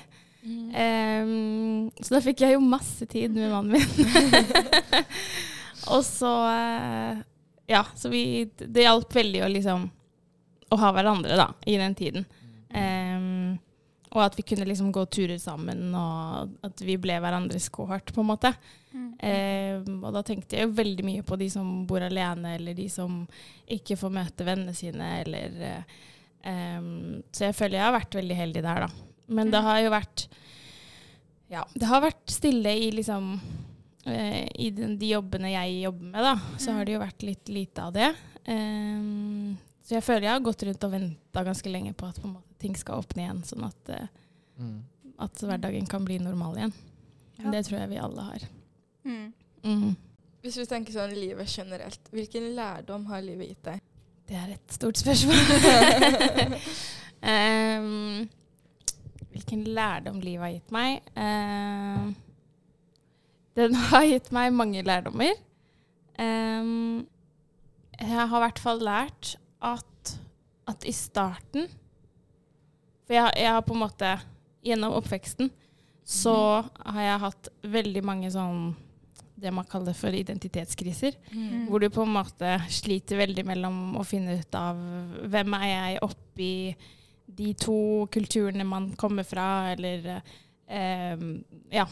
Em, 0.48 1.90
så 2.00 2.14
da 2.16 2.22
fikk 2.24 2.46
jeg 2.46 2.56
jo 2.56 2.64
masse 2.64 3.04
tid 3.12 3.34
med 3.36 3.52
mannen 3.52 3.76
min. 3.76 5.02
og 5.94 6.06
så 6.08 6.32
eh, 6.54 7.20
Ja, 7.68 7.82
så 8.00 8.08
vi 8.08 8.48
Det 8.56 8.86
hjalp 8.86 9.12
veldig 9.12 9.42
å 9.44 9.50
liksom 9.52 9.90
Å 10.72 10.78
ha 10.80 10.92
hverandre, 10.96 11.36
da, 11.36 11.50
i 11.68 11.76
den 11.80 11.96
tiden. 12.00 12.24
Em, 12.72 13.58
og 14.12 14.22
at 14.24 14.36
vi 14.38 14.44
kunne 14.48 14.66
liksom 14.70 14.92
gå 14.96 15.04
turer 15.12 15.38
sammen, 15.40 15.94
og 15.96 16.54
at 16.64 16.80
vi 16.82 16.96
ble 16.98 17.18
hverandres 17.20 17.70
kohort, 17.70 18.14
på 18.16 18.22
en 18.24 18.30
måte. 18.30 18.54
Mm. 18.94 19.08
Eh, 19.20 19.82
og 20.02 20.14
da 20.16 20.22
tenkte 20.24 20.56
jeg 20.58 20.68
jo 20.70 20.76
veldig 20.78 21.04
mye 21.06 21.24
på 21.28 21.38
de 21.38 21.50
som 21.52 21.86
bor 21.90 22.00
alene, 22.02 22.56
eller 22.56 22.74
de 22.78 22.88
som 22.90 23.26
ikke 23.68 23.98
får 24.00 24.14
møte 24.16 24.46
vennene 24.48 24.74
sine, 24.74 25.10
eller 25.26 25.58
eh, 26.44 26.82
Så 27.32 27.46
jeg 27.50 27.56
føler 27.56 27.78
jeg 27.80 27.84
har 27.86 27.98
vært 28.00 28.16
veldig 28.16 28.36
heldig 28.40 28.64
der, 28.64 28.88
da. 28.88 28.90
Men 29.28 29.52
det 29.52 29.60
Mm. 29.60 29.66
har 29.66 29.80
jo 29.82 29.90
vært 29.92 30.28
Ja, 31.50 31.64
det 31.76 31.88
har 31.88 32.02
vært 32.02 32.28
stille 32.32 32.72
i 32.76 32.92
liksom 32.92 33.40
eh, 34.06 34.48
I 34.56 34.70
den, 34.72 34.98
de 34.98 35.10
jobbene 35.14 35.52
jeg 35.52 35.82
jobber 35.84 36.06
med, 36.12 36.24
da, 36.24 36.36
så 36.58 36.72
Mm. 36.72 36.76
har 36.78 36.86
det 36.86 36.94
jo 36.94 37.00
vært 37.00 37.24
litt 37.24 37.50
lite 37.50 37.80
av 37.84 37.94
det. 37.94 38.16
Em, 38.48 39.58
så 39.84 39.96
jeg 39.96 40.04
føler 40.04 40.22
jeg 40.24 40.32
har 40.32 40.40
gått 40.40 40.64
rundt 40.64 40.84
og 40.84 40.92
venta 40.92 41.44
ganske 41.44 41.70
lenge 41.72 41.94
på 41.94 42.08
at 42.08 42.16
på 42.22 42.28
en 42.28 42.34
måte, 42.36 42.47
ting 42.60 42.76
skal 42.78 43.02
åpne 43.04 43.24
igjen, 43.26 43.44
sånn 43.46 43.66
at, 43.68 43.90
eh, 43.90 44.08
Mm. 44.58 44.84
at 45.20 45.42
hverdagen 45.46 45.86
kan 45.90 46.06
bli 46.06 46.18
normal 46.20 46.56
igjen. 46.58 46.74
Ja. 47.38 47.52
Det 47.52 47.66
tror 47.68 47.80
jeg 47.80 47.90
vi 47.90 47.98
alle 48.02 48.22
har. 48.22 48.46
Mm. 49.06 49.34
Mm. 49.64 49.96
Hvis 50.42 50.58
vi 50.58 50.66
tenker 50.66 50.94
sånn 50.94 51.14
livet 51.14 51.48
generelt, 51.52 52.10
hvilken 52.12 52.56
lærdom 52.56 53.06
har 53.12 53.22
livet 53.22 53.50
gitt 53.52 53.64
deg? 53.64 53.82
Det 54.28 54.36
er 54.36 54.54
et 54.56 54.74
stort 54.74 54.98
spørsmål. 54.98 55.36
um, 57.34 58.30
hvilken 59.32 59.64
lærdom 59.78 60.20
livet 60.24 60.44
har 60.46 60.54
gitt 60.56 60.72
meg? 60.76 61.02
Um, 61.16 62.16
den 63.58 63.78
har 63.90 64.06
gitt 64.06 64.32
meg 64.36 64.54
mange 64.54 64.84
lærdommer. 64.86 65.34
Um, 66.18 67.08
jeg 67.98 68.10
har 68.30 68.38
i 68.38 68.44
hvert 68.46 68.60
fall 68.62 68.82
lært 68.86 69.36
at, 69.66 70.18
at 70.70 70.86
i 70.86 70.94
starten 70.94 71.70
For 73.08 73.16
jeg, 73.16 73.32
jeg 73.40 73.54
har 73.56 73.64
på 73.64 73.74
en 73.78 73.84
måte 73.86 74.16
Gjennom 74.68 74.98
oppveksten 74.98 75.48
så 76.08 76.34
har 76.84 77.02
jeg 77.04 77.20
hatt 77.22 77.48
veldig 77.64 78.02
mange 78.04 78.30
sånn 78.34 78.74
det 79.38 79.52
man 79.54 79.68
kaller 79.70 79.94
for 79.96 80.16
identitetskriser. 80.18 81.14
Mm. 81.32 81.68
Hvor 81.70 81.80
du 81.84 81.88
på 81.94 82.02
en 82.04 82.14
måte 82.16 82.56
sliter 82.74 83.20
veldig 83.22 83.44
mellom 83.48 83.78
å 84.00 84.04
finne 84.08 84.36
ut 84.40 84.56
av 84.58 84.80
hvem 85.30 85.54
er 85.60 85.68
jeg 85.70 86.00
oppi 86.08 86.50
de 87.38 87.52
to 87.60 87.78
kulturene 88.12 88.66
man 88.68 88.90
kommer 89.00 89.28
fra, 89.28 89.46
eller 89.76 90.08
eh, 90.68 91.24
ja, 91.76 91.86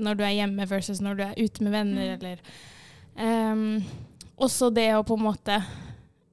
når 0.00 0.18
du 0.18 0.24
er 0.26 0.34
hjemme 0.40 0.66
versus 0.68 1.00
når 1.04 1.20
du 1.20 1.24
er 1.28 1.38
ute 1.40 1.62
med 1.64 1.76
venner, 1.78 2.10
Mm. 2.10 2.16
eller 2.18 2.42
eh, 3.16 3.88
Også 4.40 4.70
det 4.74 4.88
å 4.96 5.04
på 5.06 5.16
en 5.20 5.26
måte 5.30 5.60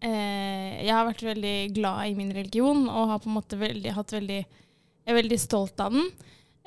eh, 0.04 0.86
Jeg 0.86 0.94
har 0.94 1.08
vært 1.08 1.24
veldig 1.26 1.58
glad 1.76 2.10
i 2.10 2.16
min 2.18 2.34
religion 2.36 2.88
og 2.88 3.14
har 3.14 3.22
på 3.24 3.30
en 3.32 3.38
måte 3.38 3.60
veldig, 3.60 3.94
hatt 3.96 4.14
veldig 4.16 4.40
Jeg 4.42 5.14
er 5.14 5.20
veldig 5.22 5.40
stolt 5.40 5.80
av 5.84 5.96
den. 5.96 6.10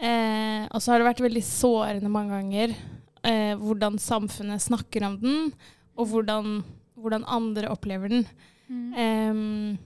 Eh, 0.01 0.64
og 0.71 0.81
så 0.81 0.93
har 0.93 1.01
det 1.01 1.11
vært 1.11 1.25
veldig 1.27 1.45
sårende 1.45 2.12
mange 2.12 2.38
ganger 2.38 2.73
eh, 3.27 3.53
hvordan 3.61 3.99
samfunnet 4.01 4.62
snakker 4.64 5.05
om 5.05 5.19
den, 5.21 5.51
og 5.99 6.09
hvordan, 6.09 6.61
hvordan 6.97 7.27
andre 7.29 7.69
opplever 7.73 8.12
den. 8.12 8.25
Mm. 8.71 8.95
Em, 8.97 9.79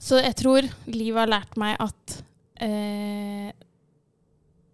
så 0.00 0.22
jeg 0.22 0.38
tror 0.40 0.66
livet 0.88 1.20
har 1.20 1.30
lært 1.30 1.58
meg 1.60 1.76
at 1.82 2.16
eh, 2.64 3.52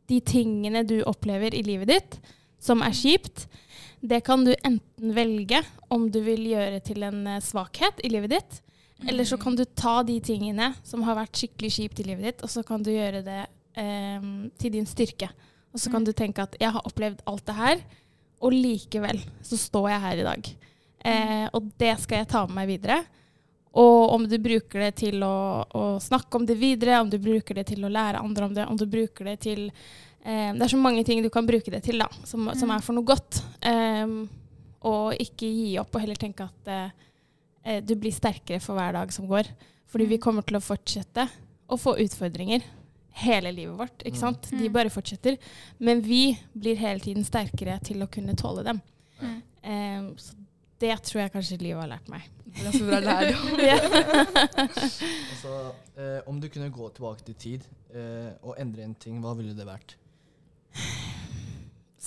de 0.09 0.20
tingene 0.24 0.85
du 0.88 1.00
opplever 1.02 1.57
i 1.57 1.64
livet 1.66 1.90
ditt 1.90 2.18
som 2.62 2.83
er 2.83 2.94
kjipt, 2.96 3.46
det 4.00 4.20
kan 4.26 4.44
du 4.44 4.54
enten 4.64 5.14
velge 5.14 5.62
om 5.90 6.08
du 6.11 6.20
vil 6.22 6.44
gjøre 6.52 6.80
til 6.87 7.02
en 7.02 7.26
eh, 7.26 7.40
svakhet 7.44 8.00
i 8.04 8.11
livet 8.12 8.30
ditt, 8.37 8.61
eller 9.08 9.24
så 9.24 9.38
kan 9.38 9.54
du 9.54 9.64
ta 9.64 10.02
de 10.02 10.20
tingene 10.20 10.72
som 10.82 11.02
har 11.06 11.14
vært 11.20 11.38
skikkelig 11.38 11.70
kjipt 11.76 12.00
i 12.02 12.08
livet 12.08 12.24
ditt, 12.24 12.42
og 12.42 12.50
så 12.50 12.64
kan 12.66 12.82
du 12.82 12.90
gjøre 12.90 13.22
det 13.22 13.44
em, 13.78 14.50
til 14.58 14.72
din 14.74 14.87
styrke. 14.90 15.28
Og 15.72 15.78
så 15.78 15.90
kan 15.92 16.02
Mm. 16.02 16.06
du 16.06 16.12
tenke 16.12 16.42
at 16.42 16.56
jeg 16.58 16.72
har 16.72 16.82
opplevd 16.82 17.22
alt 17.26 17.44
det 17.46 17.54
her, 17.54 17.78
og 18.42 18.52
likevel 18.52 19.20
så 19.42 19.56
står 19.58 19.90
jeg 19.90 20.00
her 20.00 20.16
i 20.18 20.26
dag. 20.26 20.50
Eh, 21.04 21.48
og 21.54 21.70
det 21.78 21.94
skal 22.00 22.18
jeg 22.18 22.28
ta 22.28 22.46
med 22.46 22.56
meg 22.56 22.68
videre. 22.68 23.04
Og 23.78 24.11
om 24.14 24.24
du 24.26 24.38
bruker 24.38 24.80
det 24.80 24.94
til 24.96 25.22
å, 25.22 25.62
å 25.70 26.00
snakke 26.00 26.34
om 26.34 26.46
det 26.46 26.56
videre, 26.58 27.00
om 27.00 27.11
du 27.11 27.18
bruker 27.18 27.54
det 27.54 27.66
til 27.68 27.84
å 27.84 27.90
lære 27.92 28.18
andre 28.18 28.44
om 28.46 28.54
det, 28.54 28.66
om 28.66 28.76
du 28.76 28.87
bruker 28.87 29.24
det 29.24 29.40
til 29.44 29.68
eh, 29.68 29.74
Det 30.28 30.62
er 30.66 30.68
så 30.74 30.76
mange 30.80 31.04
ting 31.08 31.22
du 31.24 31.30
kan 31.32 31.46
bruke 31.48 31.70
det 31.72 31.82
til, 31.86 31.98
da, 32.02 32.08
som, 32.28 32.50
som 32.58 32.70
er 32.74 32.82
for 32.84 32.92
noe 32.98 33.06
godt. 33.08 33.38
Um, 33.64 34.28
og 34.86 35.14
ikke 35.18 35.48
gi 35.48 35.70
opp, 35.80 35.94
og 35.96 36.02
heller 36.04 36.18
tenke 36.20 36.44
at 36.46 36.68
eh, 36.70 36.90
eh, 37.64 37.78
du 37.82 37.94
blir 37.98 38.12
sterkere 38.14 38.60
for 38.62 38.76
hver 38.78 38.92
dag 38.94 39.10
som 39.14 39.26
går. 39.30 39.48
Fordi 39.88 40.04
vi 40.10 40.18
kommer 40.22 40.44
til 40.46 40.58
å 40.58 40.62
fortsette 40.62 41.24
å 41.68 41.78
få 41.80 41.96
utfordringer 42.04 42.62
hele 43.24 43.50
livet 43.56 43.74
vårt. 43.80 44.04
ikke 44.04 44.14
Mm. 44.16 44.20
sant? 44.20 44.50
De 44.52 44.68
Mm. 44.68 44.72
bare 44.72 44.90
fortsetter. 44.94 45.38
Men 45.80 46.00
vi 46.04 46.38
blir 46.54 46.76
hele 46.76 47.00
tiden 47.00 47.24
sterkere 47.24 47.80
til 47.82 48.04
å 48.04 48.10
kunne 48.10 48.36
tåle 48.38 48.62
dem. 48.68 48.80
Um, 49.64 50.12
så 50.16 50.34
det 50.78 50.94
tror 51.02 51.22
jeg 51.24 51.32
kanskje 51.32 51.58
livet 51.60 51.80
har 51.82 51.88
lært 51.96 52.08
meg. 52.08 52.22
Det 52.46 52.66
er 52.66 52.78
så 52.78 52.86
bra 52.86 53.00
lærdom. 53.00 53.48
Altså, 55.32 55.72
eh, 55.98 56.20
om 56.28 56.38
du 56.40 56.48
kunne 56.48 56.70
gå 56.70 56.88
tilbake 56.94 57.24
til 57.26 57.34
tid 57.34 57.66
eh, 57.94 58.30
og 58.42 58.54
endre 58.60 58.84
en 58.84 58.94
ting, 58.94 59.18
hva 59.22 59.34
ville 59.36 59.54
det 59.56 59.66
vært? 59.66 59.96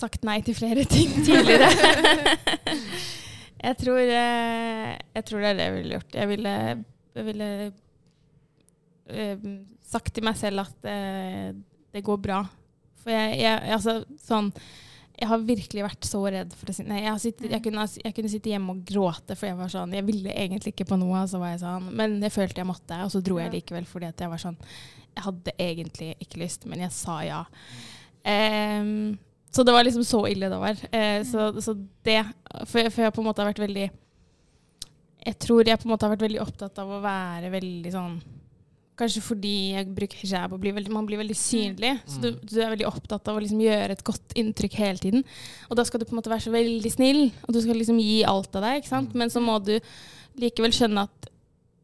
Sagt 0.02 0.24
nei 0.26 0.40
til 0.46 0.58
flere 0.58 0.86
ting 0.90 1.12
tidligere. 1.22 1.70
jeg, 3.68 3.76
tror, 3.82 4.02
eh, 4.02 4.94
jeg 5.18 5.28
tror 5.28 5.44
det 5.44 5.52
er 5.52 5.60
det 5.60 5.68
jeg 5.68 5.76
ville 5.78 5.98
gjort. 5.98 6.16
Jeg 6.18 6.32
ville, 6.32 6.56
jeg 7.20 7.28
ville 7.28 7.50
eh, 9.12 9.50
sagt 9.92 10.16
til 10.16 10.26
meg 10.26 10.40
selv 10.40 10.66
at 10.66 10.90
eh, 10.90 11.52
det 11.94 12.06
går 12.08 12.22
bra. 12.24 12.42
For 13.02 13.14
jeg, 13.14 13.38
jeg, 13.42 13.62
altså, 13.76 14.00
sånn, 14.22 14.52
jeg 15.22 15.30
har 15.30 15.44
virkelig 15.46 15.84
vært 15.86 16.08
så 16.08 16.22
redd 16.34 16.54
for 16.58 16.72
å 16.72 16.76
si 16.76 16.86
nei. 16.88 17.04
Jeg, 17.04 17.12
har 17.12 17.22
sittet, 17.22 17.50
jeg, 17.52 17.62
kunne, 17.66 17.86
jeg 18.02 18.16
kunne 18.18 18.32
sitte 18.32 18.52
hjemme 18.54 18.74
og 18.74 18.84
gråte, 18.88 19.38
for 19.38 19.50
jeg 19.50 19.58
var 19.60 19.70
sånn 19.74 19.94
Jeg 19.98 20.06
ville 20.08 20.34
egentlig 20.34 20.74
ikke 20.74 20.88
på 20.94 20.98
noe, 21.02 21.24
så 21.30 21.42
var 21.42 21.54
jeg 21.54 21.62
sånn, 21.62 21.90
men 21.98 22.18
jeg 22.26 22.34
følte 22.34 22.64
jeg 22.64 22.70
måtte, 22.70 22.98
og 23.06 23.12
så 23.14 23.22
dro 23.26 23.38
jeg 23.42 23.54
likevel 23.54 23.86
fordi 23.90 24.10
at 24.10 24.24
jeg 24.24 24.32
var 24.32 24.42
sånn 24.42 24.58
Jeg 24.64 25.26
hadde 25.28 25.56
egentlig 25.62 26.14
ikke 26.26 26.42
lyst, 26.42 26.66
men 26.72 26.82
jeg 26.86 26.96
sa 26.96 27.20
ja. 27.28 27.42
Em, 28.26 29.14
så 29.52 29.64
det 29.68 29.74
var 29.76 29.84
liksom 29.84 30.04
så 30.08 30.22
ille 30.32 30.48
det 30.50 30.60
var. 30.62 30.78
Eh, 30.96 31.24
så, 31.28 31.50
så 31.62 31.74
det 32.08 32.22
for 32.66 32.90
for 32.90 33.04
jeg 33.04 33.14
på 33.14 33.22
en 33.22 33.28
måte 33.28 33.44
har 33.44 33.52
vært 33.52 33.66
veldig 33.68 33.90
Jeg 35.26 35.38
tror 35.44 35.68
jeg 35.68 35.78
på 35.78 35.86
en 35.86 35.92
måte 35.94 36.08
har 36.08 36.16
vært 36.16 36.24
veldig 36.26 36.40
opptatt 36.42 36.80
av 36.82 36.90
å 36.96 37.02
være 37.04 37.52
veldig 37.54 37.92
sånn 37.94 38.16
Kanskje 39.02 39.22
fordi 39.24 39.52
jeg 39.74 39.88
bruker 39.98 40.20
hijab 40.22 40.52
og 40.54 40.60
blir 40.62 40.76
veldig, 40.76 40.92
man 40.94 41.08
blir 41.08 41.18
veldig 41.18 41.36
synlig. 41.40 41.94
Så 42.06 42.20
du, 42.22 42.28
Mm. 42.32 42.42
du 42.46 42.58
er 42.62 42.70
veldig 42.76 42.86
opptatt 42.86 43.28
av 43.32 43.38
å 43.38 43.42
liksom 43.42 43.62
gjøre 43.64 43.96
et 43.96 44.04
godt 44.06 44.36
inntrykk 44.38 44.76
hele 44.78 45.02
tiden. 45.02 45.24
Og 45.72 45.78
da 45.80 45.86
skal 45.88 46.00
du 46.00 46.06
på 46.06 46.12
en 46.14 46.20
måte 46.20 46.30
være 46.30 46.44
så 46.46 46.52
veldig 46.54 46.92
snill, 46.92 47.22
og 47.48 47.56
du 47.56 47.62
skal 47.64 47.80
liksom 47.80 47.98
gi 47.98 48.20
alt 48.30 48.54
av 48.60 48.62
deg. 48.62 48.84
ikke 48.84 48.92
sant? 48.92 49.10
Mm. 49.16 49.18
Men 49.24 49.30
så 49.34 49.42
må 49.42 49.56
du 49.64 49.80
likevel 50.38 50.76
skjønne 50.76 51.08
at 51.08 51.31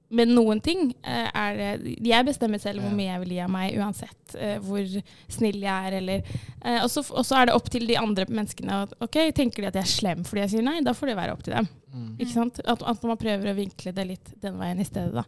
med 0.10 0.30
noen 0.32 0.62
ting 0.63 0.93
eh, 1.04 1.28
er 1.36 1.58
det 1.58 1.96
Jeg 2.08 2.26
bestemmer 2.26 2.62
selv 2.63 2.80
hvor 2.82 2.93
mye 2.96 3.10
jeg 3.10 3.20
vil 3.26 3.34
gi 3.36 3.39
av 3.43 3.50
meg, 3.52 3.74
uansett 3.76 4.36
eh, 4.39 4.58
hvor 4.63 4.86
snill 5.28 5.58
jeg 5.60 5.89
er, 5.89 5.98
eller 6.00 6.22
eh, 6.63 6.78
Og 6.86 7.26
så 7.26 7.36
er 7.41 7.50
det 7.50 7.56
opp 7.58 7.67
til 7.74 7.88
de 7.89 7.98
andre 8.00 8.24
menneskene. 8.30 8.78
at, 8.88 8.93
ok, 9.04 9.17
Tenker 9.36 9.62
de 9.65 9.67
at 9.67 9.76
jeg 9.82 9.84
er 9.84 9.91
slem 9.98 10.24
fordi 10.24 10.46
jeg 10.46 10.54
sier 10.56 10.63
nei, 10.63 10.78
da 10.82 10.93
får 10.96 11.12
det 11.12 11.17
være 11.20 11.34
opp 11.36 11.43
til 11.43 11.58
dem. 11.58 11.67
Mm. 11.91 12.08
Ikke 12.20 12.32
sant? 12.34 12.62
At, 12.65 12.82
at 12.88 13.04
man 13.04 13.17
prøver 13.20 13.52
å 13.52 13.58
vinkle 13.58 13.91
det 13.91 14.08
litt 14.08 14.32
den 14.41 14.58
veien 14.62 14.80
i 14.80 14.88
stedet. 14.88 15.12
da. 15.13 15.26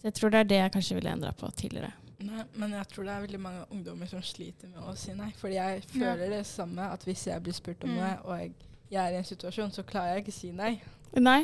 Så 0.00 0.08
jeg 0.08 0.14
tror 0.16 0.32
det 0.32 0.40
er 0.40 0.50
det 0.54 0.60
jeg 0.62 0.72
kanskje 0.78 0.96
ville 0.98 1.12
endra 1.12 1.32
på 1.36 1.50
tidligere. 1.56 1.92
Nei, 2.24 2.42
men 2.56 2.72
jeg 2.72 2.88
tror 2.88 3.04
det 3.04 3.12
er 3.12 3.24
veldig 3.26 3.40
mange 3.44 3.64
ungdommer 3.70 4.08
som 4.08 4.22
sliter 4.24 4.68
med 4.72 4.80
å 4.88 4.96
si 4.96 5.12
nei. 5.12 5.28
Fordi 5.36 5.58
jeg 5.58 5.82
føler 5.92 6.30
det 6.38 6.42
samme, 6.48 6.88
at 6.92 7.04
hvis 7.04 7.26
jeg 7.28 7.42
blir 7.44 7.52
spurt 7.56 7.84
om 7.84 7.90
Mm. 7.92 7.96
noe, 8.00 8.12
og 8.24 8.38
jeg, 8.40 8.52
jeg 8.90 9.00
er 9.04 9.12
i 9.12 9.18
en 9.20 9.24
situasjon, 9.28 9.72
så 9.76 9.84
klarer 9.84 10.14
jeg 10.16 10.24
ikke 10.24 10.32
å 10.36 10.40
si 10.40 10.52
nei. 10.56 10.74
Nei, 11.20 11.42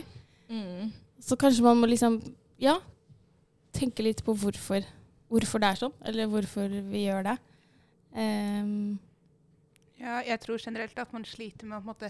Mm. 0.48 0.90
Så 1.22 1.36
kanskje 1.38 1.62
man 1.64 1.78
må 1.80 1.86
liksom 1.88 2.16
ja, 2.62 2.76
tenke 3.74 4.04
litt 4.04 4.22
på 4.24 4.34
hvorfor, 4.38 4.84
hvorfor 5.32 5.62
det 5.62 5.70
er 5.72 5.80
sånn, 5.80 5.94
eller 6.06 6.28
hvorfor 6.30 6.68
vi 6.92 7.06
gjør 7.06 7.26
det. 7.32 7.38
Um, 8.12 8.98
Ja, 10.02 10.18
jeg 10.26 10.40
tror 10.42 10.58
generelt 10.58 10.98
at 10.98 11.12
man 11.14 11.24
sliter 11.24 11.68
med 11.68 11.78
å 11.78 11.86
måte, 11.86 12.08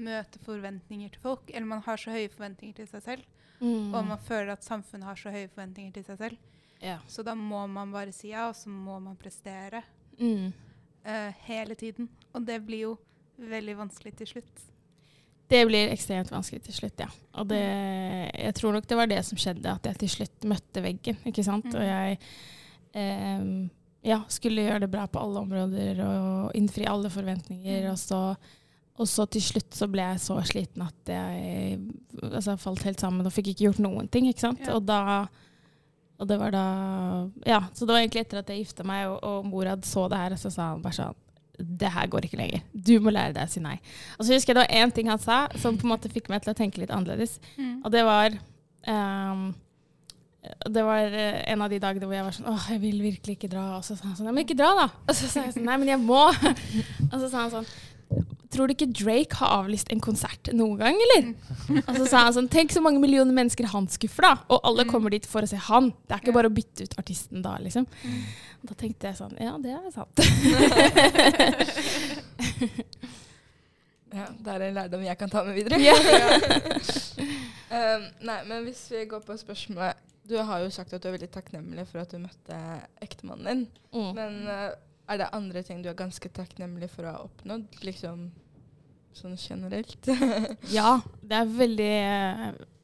møte 0.00 0.40
forventninger 0.46 1.10
til 1.12 1.20
folk. 1.20 1.50
Eller 1.52 1.68
man 1.68 1.82
har 1.84 2.00
så 2.00 2.14
høye 2.14 2.30
forventninger 2.32 2.78
til 2.78 2.88
seg 2.88 3.02
selv. 3.04 3.26
mm, 3.60 3.92
Og 3.94 4.06
man 4.06 4.18
føler 4.18 4.52
at 4.54 4.64
samfunnet 4.64 5.04
har 5.04 5.18
så 5.20 5.30
høye 5.34 5.50
forventninger 5.52 5.92
til 5.92 6.04
seg 6.06 6.18
selv. 6.18 6.38
ja. 6.80 6.98
Så 7.08 7.22
da 7.26 7.34
må 7.34 7.66
man 7.66 7.92
bare 7.92 8.12
si 8.12 8.30
ja, 8.30 8.48
og 8.48 8.56
så 8.56 8.70
må 8.70 8.98
man 9.00 9.16
prestere 9.16 9.82
mm. 10.18 10.52
Uh, 11.08 11.32
hele 11.46 11.74
tiden. 11.74 12.08
Og 12.34 12.44
det 12.46 12.58
blir 12.66 12.80
jo 12.82 12.98
veldig 13.38 13.76
vanskelig 13.78 14.16
til 14.18 14.26
slutt. 14.26 14.64
Det 15.48 15.62
blir 15.64 15.88
ekstremt 15.94 16.30
vanskelig 16.32 16.66
til 16.66 16.76
slutt, 16.76 17.00
ja. 17.00 17.08
Og 17.40 17.48
det, 17.48 17.62
jeg 18.34 18.54
tror 18.58 18.76
nok 18.76 18.86
det 18.88 18.98
var 18.98 19.08
det 19.08 19.22
som 19.24 19.40
skjedde, 19.40 19.72
at 19.72 19.88
jeg 19.88 20.00
til 20.02 20.12
slutt 20.18 20.46
møtte 20.50 20.84
veggen. 20.84 21.18
ikke 21.28 21.44
sant? 21.46 21.64
Mhm. 21.70 21.78
Og 21.78 21.86
jeg 21.88 22.18
eh, 23.00 23.48
ja, 24.10 24.22
skulle 24.28 24.66
gjøre 24.66 24.84
det 24.84 24.92
bra 24.92 25.06
på 25.08 25.22
alle 25.22 25.42
områder 25.46 26.02
og 26.04 26.56
innfri 26.58 26.84
alle 26.88 27.10
forventninger. 27.12 27.80
Mhm. 27.86 27.90
Og, 27.94 27.98
så, 27.98 28.22
og 28.98 29.08
så 29.08 29.28
til 29.32 29.44
slutt 29.48 29.76
så 29.78 29.88
ble 29.90 30.04
jeg 30.10 30.24
så 30.26 30.38
sliten 30.44 30.84
at 30.84 31.12
jeg 31.16 31.80
altså, 32.28 32.58
falt 32.60 32.84
helt 32.84 33.00
sammen 33.00 33.26
og 33.26 33.34
fikk 33.34 33.54
ikke 33.54 33.70
gjort 33.70 33.84
noen 33.88 34.10
ting. 34.12 34.28
ikke 34.28 34.46
sant? 34.50 34.66
Ja. 34.66 34.76
Og 34.76 34.84
da 34.88 35.28
og 36.18 36.26
det 36.26 36.34
var 36.40 36.50
da 36.50 36.66
Ja, 37.46 37.62
så 37.72 37.86
det 37.86 37.94
var 37.94 38.02
egentlig 38.02 38.24
etter 38.24 38.40
at 38.40 38.48
jeg 38.50 38.64
gifta 38.64 38.84
meg, 38.86 39.06
og, 39.06 39.20
og 39.22 39.46
Morad 39.46 39.86
så 39.86 40.08
det 40.10 40.18
her, 40.18 40.34
og 40.34 40.42
så 40.42 40.50
sa 40.50 40.72
han 40.72 40.82
bare 40.82 40.98
sånn 40.98 41.24
det 41.58 41.90
her 41.90 42.06
går 42.06 42.28
ikke 42.28 42.38
lenger. 42.38 42.66
Du 42.72 42.98
må 43.02 43.10
lære 43.14 43.34
deg 43.36 43.48
å 43.48 43.52
si 43.52 43.62
nei. 43.62 43.76
Og 44.18 44.26
så 44.26 44.34
husker 44.34 44.52
jeg 44.52 44.58
det 44.58 44.66
var 44.66 44.82
én 44.82 44.92
ting 44.94 45.10
han 45.10 45.22
sa 45.22 45.46
som 45.58 45.78
på 45.78 45.86
en 45.88 45.94
måte 45.94 46.10
fikk 46.12 46.30
meg 46.32 46.44
til 46.44 46.54
å 46.54 46.58
tenke 46.58 46.82
litt 46.82 46.92
annerledes. 46.94 47.38
Og 47.82 47.90
det 47.94 48.04
var 48.06 48.36
um, 48.86 49.48
Det 50.70 50.84
var 50.86 51.12
eh, 51.18 51.42
en 51.52 51.62
av 51.64 51.68
de 51.68 51.80
dagene 51.82 52.06
hvor 52.06 52.14
jeg 52.14 52.24
var 52.24 52.36
sånn 52.36 52.46
Åh, 52.48 52.68
jeg 52.72 52.80
vil 52.84 53.02
virkelig 53.02 53.34
ikke 53.36 53.50
dra. 53.52 53.64
Og 53.76 53.84
så 53.84 53.98
sa 53.98 54.06
han 54.06 54.16
sånn 54.16 54.30
Ja, 54.30 54.34
men 54.36 54.46
ikke 54.46 54.58
dra, 54.58 54.70
da. 54.78 54.86
Og 55.08 55.18
så 55.18 55.28
sa 55.28 55.44
jeg 55.44 55.56
sånn 55.58 55.66
Nei, 55.66 55.76
men 55.82 55.90
jeg 55.90 56.00
må. 56.00 56.22
Og 57.12 57.16
så 57.18 57.26
sa 57.26 57.42
han 57.42 57.52
sånn 57.56 57.68
Tror 58.50 58.66
du 58.66 58.72
ikke 58.72 58.86
Drake 58.96 59.36
har 59.42 59.50
avlyst 59.58 59.90
en 59.92 60.00
konsert 60.00 60.48
noen 60.56 60.78
gang, 60.80 60.96
eller? 61.04 61.26
Og 61.82 61.96
så 61.98 62.06
sa 62.08 62.22
han 62.24 62.32
sånn 62.32 62.48
Tenk 62.48 62.72
så 62.72 62.80
mange 62.80 63.00
millioner 63.02 63.34
mennesker 63.36 63.68
han 63.74 63.88
skuffer, 63.92 64.24
da. 64.24 64.34
Og 64.48 64.60
alle 64.64 64.84
Mm. 64.86 64.90
kommer 64.94 65.10
dit 65.12 65.26
for 65.28 65.44
å 65.44 65.48
se 65.50 65.56
han. 65.68 65.90
Det 66.08 66.14
er 66.16 66.22
ikke 66.22 66.32
bare 66.38 66.48
å 66.48 66.54
bytte 66.56 66.82
ut 66.88 66.94
artisten 66.98 67.42
da, 67.44 67.58
liksom. 67.60 67.84
Mm. 68.04 68.22
Da 68.70 68.74
tenkte 68.74 69.06
jeg 69.10 69.16
sånn 69.20 69.36
Ja, 69.40 69.52
det 69.60 69.70
er 69.76 69.90
sant. 69.92 70.16
Ja, 74.08 74.24
det 74.40 74.48
er 74.54 74.62
en 74.64 74.72
lærdom 74.78 75.02
jeg 75.04 75.18
kan 75.20 75.28
ta 75.32 75.42
med 75.44 75.54
videre. 75.58 75.76
Um, 77.68 78.04
nei, 78.24 78.38
men 78.48 78.62
hvis 78.64 78.78
vi 78.88 79.02
går 79.04 79.20
på 79.26 79.34
spørsmålet 79.36 79.98
Du 80.24 80.38
har 80.40 80.62
jo 80.62 80.70
sagt 80.72 80.94
at 80.96 81.02
du 81.04 81.08
er 81.10 81.18
veldig 81.18 81.26
takknemlig 81.34 81.82
for 81.90 82.00
at 82.00 82.08
du 82.14 82.16
møtte 82.22 82.56
ektemannen 83.04 83.44
din. 83.44 83.60
Mm. 83.92 84.06
Men 84.16 84.38
eh, 84.48 84.70
er 85.08 85.22
det 85.22 85.30
andre 85.36 85.62
ting 85.66 85.80
du 85.82 85.88
er 85.90 85.98
ganske 85.98 86.30
takknemlig 86.36 86.90
for 86.92 87.08
å 87.08 87.14
ha 87.14 87.24
oppnådd? 87.24 87.80
Liksom 87.86 88.28
sånn 89.16 89.38
generelt? 89.40 90.10
Ja, 90.78 90.98
det 91.22 91.40
er 91.40 91.54
veldig, 91.58 91.94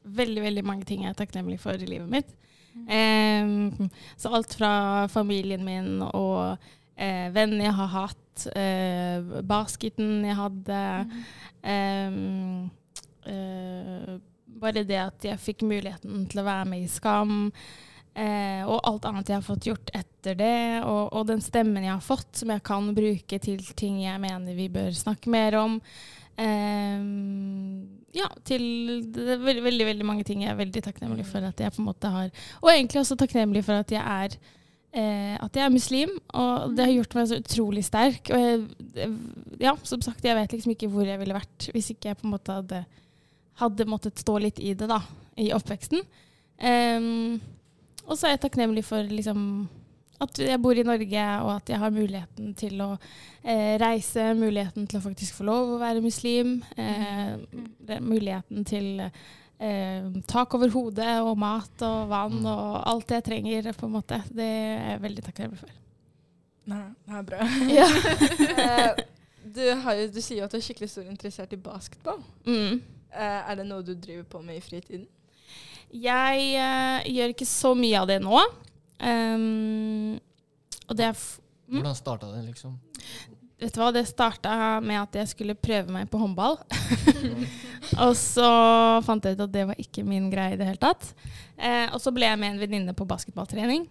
veldig, 0.03 0.41
veldig 0.49 0.65
mange 0.67 0.87
ting 0.89 1.05
jeg 1.05 1.13
er 1.13 1.19
takknemlig 1.19 1.59
for 1.63 1.79
i 1.79 1.89
livet 1.89 2.11
mitt. 2.11 2.33
Um, 2.75 3.89
så 4.19 4.33
alt 4.35 4.57
fra 4.57 5.07
familien 5.07 5.63
min 5.63 6.01
og 6.09 6.57
eh, 6.99 7.31
venner 7.31 7.69
jeg 7.69 7.75
har 7.77 7.91
hatt, 7.93 8.47
eh, 8.51 9.41
basketen 9.47 10.25
jeg 10.27 10.35
hadde 10.35 10.81
um, 11.63 12.69
eh, 13.31 14.15
Bare 14.55 14.85
det 14.87 14.99
at 14.99 15.25
jeg 15.27 15.41
fikk 15.41 15.65
muligheten 15.67 16.27
til 16.31 16.39
å 16.39 16.45
være 16.47 16.67
med 16.71 16.85
i 16.85 16.87
Skam. 16.87 17.49
Eh, 18.15 18.61
og 18.63 18.79
alt 18.87 19.05
annet 19.09 19.27
jeg 19.27 19.41
har 19.41 19.43
fått 19.43 19.65
gjort 19.67 19.89
etter 19.91 20.37
det, 20.39 20.59
og, 20.87 21.09
og 21.11 21.25
den 21.27 21.41
stemmen 21.43 21.83
jeg 21.83 21.91
har 21.91 22.03
fått, 22.03 22.29
som 22.39 22.53
jeg 22.53 22.63
kan 22.63 22.87
bruke 22.95 23.39
til 23.43 23.63
ting 23.75 23.99
jeg 24.05 24.21
mener 24.23 24.55
vi 24.55 24.69
bør 24.71 24.93
snakke 24.95 25.31
mer 25.33 25.57
om. 25.59 25.79
Eh, 26.39 27.03
ja, 28.15 28.29
til 28.47 28.63
det 29.15 29.39
veldig, 29.43 29.63
veldig, 29.65 29.87
veldig 29.91 30.07
mange 30.07 30.23
ting 30.27 30.45
jeg 30.45 30.53
er 30.53 30.59
veldig 30.59 30.83
takknemlig 30.85 31.25
for 31.27 31.43
at 31.47 31.59
jeg 31.59 31.71
på 31.75 31.79
en 31.79 31.87
måte 31.87 32.09
har 32.11 32.27
Og 32.59 32.67
egentlig 32.71 32.99
også 33.01 33.15
takknemlig 33.19 33.63
for 33.63 33.79
at 33.79 33.91
jeg 33.91 34.03
er 34.03 34.35
eh, 34.95 35.35
at 35.35 35.55
jeg 35.55 35.65
er 35.65 35.73
muslim, 35.73 36.13
og 36.31 36.75
det 36.75 36.87
har 36.87 36.93
gjort 36.95 37.17
meg 37.17 37.27
så 37.29 37.39
utrolig 37.41 37.83
sterk. 37.87 38.31
Og 38.31 38.45
jeg, 38.45 39.09
ja, 39.59 39.75
som 39.83 40.03
sagt, 40.03 40.23
jeg 40.23 40.37
vet 40.39 40.55
liksom 40.55 40.75
ikke 40.75 40.91
hvor 40.93 41.07
jeg 41.07 41.19
ville 41.19 41.35
vært 41.35 41.67
hvis 41.75 41.91
ikke 41.91 42.13
jeg 42.13 42.21
på 42.21 42.29
en 42.29 42.35
måte 42.37 42.55
hadde, 42.61 42.85
hadde 43.59 43.89
måttet 43.91 44.23
stå 44.23 44.39
litt 44.43 44.61
i 44.63 44.71
det 44.77 44.87
da, 44.91 45.01
i 45.41 45.51
oppveksten. 45.55 46.03
Ehm, 46.63 47.41
og 48.07 48.17
så 48.17 48.27
er 48.27 48.35
jeg 48.35 48.41
takknemlig 48.45 48.83
for 48.85 49.03
liksom 49.09 49.41
at 50.23 50.37
jeg 50.39 50.61
bor 50.63 50.77
i 50.79 50.83
Norge, 50.87 51.23
og 51.43 51.49
at 51.57 51.69
jeg 51.73 51.79
har 51.81 51.91
muligheten 51.91 52.53
til 52.55 52.79
å 52.85 52.91
eh, 53.43 53.73
reise, 53.81 54.29
muligheten 54.39 54.85
til 54.87 54.99
å 55.01 55.03
faktisk 55.03 55.35
få 55.35 55.43
lov 55.49 55.73
å 55.75 55.79
være 55.81 56.01
muslim, 56.01 56.61
eh, 56.79 57.33
det- 57.83 57.99
muligheten 58.01 58.63
til 58.65 59.01
eh, 59.59 60.07
tak 60.27 60.53
over 60.55 60.71
hodet 60.71 61.17
og 61.21 61.37
mat 61.37 61.83
og 61.83 62.07
vann 62.11 62.39
Mm. 62.39 62.45
og 62.47 62.87
alt 62.93 63.11
jeg 63.11 63.23
trenger, 63.23 63.73
på 63.73 63.85
en 63.85 63.91
måte. 63.97 64.21
Det 64.31 64.43
er 64.43 64.89
jeg 64.93 65.01
veldig 65.01 65.23
takknemlig 65.27 65.59
for. 65.59 65.69
Nei, 66.65 66.81
det 67.05 67.13
er 67.19 67.27
bra. 67.29 67.49
Ja. 67.69 67.89
Eh, 68.65 69.03
du, 69.55 69.61
har 69.83 69.99
du 70.09 70.21
sier 70.21 70.39
jo 70.39 70.45
at 70.47 70.51
du 70.51 70.57
er 70.57 70.63
skikkelig 70.65 70.89
stor 70.89 71.03
interessert 71.11 71.51
i 71.53 71.59
basketball. 71.61 72.23
Mm. 72.47 72.79
Eh, 73.13 73.51
er 73.51 73.55
det 73.59 73.65
noe 73.67 73.83
du 73.85 73.93
driver 73.93 74.23
på 74.31 74.41
med 74.43 74.57
i 74.57 74.63
fritiden? 74.63 75.05
Jeg 75.93 76.51
eh, 76.59 77.09
gjør 77.15 77.33
ikke 77.35 77.49
så 77.49 77.73
mye 77.77 78.01
av 78.01 78.09
det 78.09 78.19
nå. 78.23 78.43
Um, 78.95 80.15
og 80.87 80.95
det 80.97 81.09
er 81.09 81.17
f 81.17 81.25
Mm. 81.65 81.79
Hvordan 81.81 81.95
starta 81.95 82.27
det, 82.29 82.43
liksom? 82.45 82.77
Vet 83.59 83.73
du 83.73 83.79
hva, 83.79 83.91
det 83.95 84.03
starta 84.05 84.55
med 84.83 84.99
at 84.99 85.15
jeg 85.21 85.31
skulle 85.31 85.55
prøve 85.57 85.93
meg 85.95 86.09
på 86.11 86.19
håndball. 86.21 86.57
og 88.03 88.11
så 88.19 88.49
fant 89.05 89.25
jeg 89.25 89.37
ut 89.37 89.45
at 89.47 89.53
det 89.53 89.63
var 89.71 89.79
ikke 89.81 90.03
min 90.05 90.27
greie 90.29 90.53
i 90.53 90.59
det 90.59 90.67
hele 90.67 90.81
tatt. 90.81 91.07
Eh, 91.57 91.87
og 91.89 92.01
så 92.03 92.13
ble 92.13 92.27
jeg 92.27 92.41
med 92.41 92.53
en 92.53 92.61
venninne 92.61 92.95
på 92.97 93.07
basketballtrening. 93.09 93.87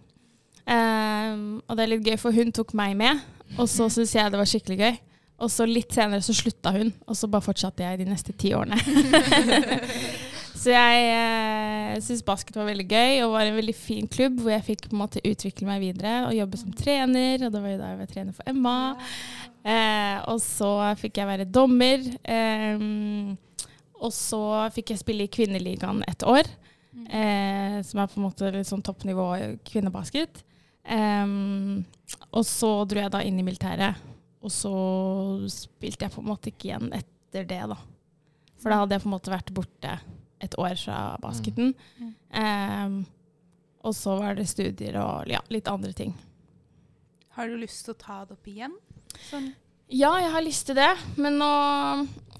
Eh, 0.65 1.33
og 1.65 1.73
det 1.75 1.83
er 1.83 1.91
litt 1.91 2.07
gøy, 2.07 2.15
for 2.21 2.35
hun 2.35 2.53
tok 2.55 2.75
meg 2.77 2.95
med, 2.99 3.19
og 3.57 3.67
så 3.67 3.89
syntes 3.89 4.15
jeg 4.15 4.31
det 4.31 4.39
var 4.39 4.51
skikkelig 4.53 4.79
gøy. 4.79 5.01
Og 5.43 5.51
så 5.51 5.67
litt 5.67 5.91
senere 5.91 6.23
så 6.23 6.31
slutta 6.31 6.71
hun, 6.77 6.93
og 7.09 7.17
så 7.19 7.27
bare 7.27 7.43
fortsatte 7.43 7.83
jeg 7.83 7.99
de 7.99 8.07
neste 8.07 8.31
ti 8.39 8.53
årene. 8.55 8.79
så 10.55 10.71
jeg 10.71 11.07
eh, 11.11 11.95
syns 12.03 12.23
basket 12.25 12.55
var 12.55 12.69
veldig 12.69 12.85
gøy, 12.87 13.21
og 13.25 13.33
var 13.33 13.49
en 13.49 13.57
veldig 13.57 13.75
fin 13.75 14.07
klubb 14.07 14.39
hvor 14.39 14.53
jeg 14.53 14.63
fikk 14.69 14.85
på 14.87 14.95
en 14.95 15.01
måte 15.01 15.23
utvikle 15.27 15.67
meg 15.67 15.81
videre 15.83 16.13
og 16.29 16.37
jobbe 16.37 16.59
som 16.61 16.75
trener. 16.75 17.43
Og 17.43 17.51
det 17.51 17.63
var 17.63 17.73
jo 17.73 17.81
da 17.81 17.89
jeg 17.91 17.99
var 17.99 18.11
trener 18.13 18.37
for 18.37 18.51
Emma. 18.51 18.75
Eh, 19.65 20.17
og 20.31 20.39
så 20.43 20.71
fikk 21.01 21.19
jeg 21.19 21.29
være 21.31 21.49
dommer. 21.51 22.07
Eh, 22.23 22.87
og 23.99 24.15
så 24.15 24.41
fikk 24.75 24.93
jeg 24.93 25.03
spille 25.03 25.27
i 25.27 25.31
Kvinneligaen 25.31 26.03
et 26.07 26.23
år, 26.27 26.47
eh, 27.09 27.77
som 27.83 27.99
er 27.99 28.11
på 28.11 28.19
en 28.21 28.27
måte 28.29 28.51
litt 28.55 28.71
sånn 28.71 28.83
toppnivå 28.85 29.29
kvinnebasket. 29.67 30.43
Eh, 30.87 31.35
og 32.31 32.43
så 32.47 32.71
dro 32.87 33.03
jeg 33.03 33.11
da 33.11 33.25
inn 33.27 33.43
i 33.43 33.47
militæret, 33.47 33.99
og 34.45 34.53
så 34.53 34.75
spilte 35.51 36.07
jeg 36.07 36.15
på 36.15 36.23
en 36.23 36.31
måte 36.31 36.51
ikke 36.53 36.71
igjen 36.71 36.91
etter 36.95 37.47
det, 37.49 37.63
da. 37.71 37.79
For 38.61 38.71
da 38.71 38.83
hadde 38.83 38.95
jeg 38.95 39.03
på 39.03 39.09
en 39.09 39.17
måte 39.17 39.33
vært 39.33 39.55
borte 39.55 39.97
et 40.43 40.55
år 40.59 40.75
fra 40.77 41.17
basketen. 41.23 41.73
Mm. 41.99 42.13
Um, 42.35 43.05
og 43.85 43.93
så 43.95 44.15
var 44.19 44.35
det 44.35 44.47
studier 44.49 44.97
og 45.01 45.27
ja, 45.29 45.39
litt 45.53 45.67
andre 45.71 45.93
ting. 45.93 46.15
Har 47.35 47.47
du 47.51 47.57
lyst 47.59 47.85
til 47.85 47.93
å 47.95 47.99
ta 47.99 48.21
det 48.25 48.33
opp 48.37 48.47
igjen? 48.47 48.73
Sånn. 49.29 49.51
Ja, 49.93 50.15
jeg 50.17 50.31
har 50.33 50.41
lyst 50.41 50.65
til 50.65 50.77
det, 50.79 50.89
men 51.21 51.35
nå 51.37 51.49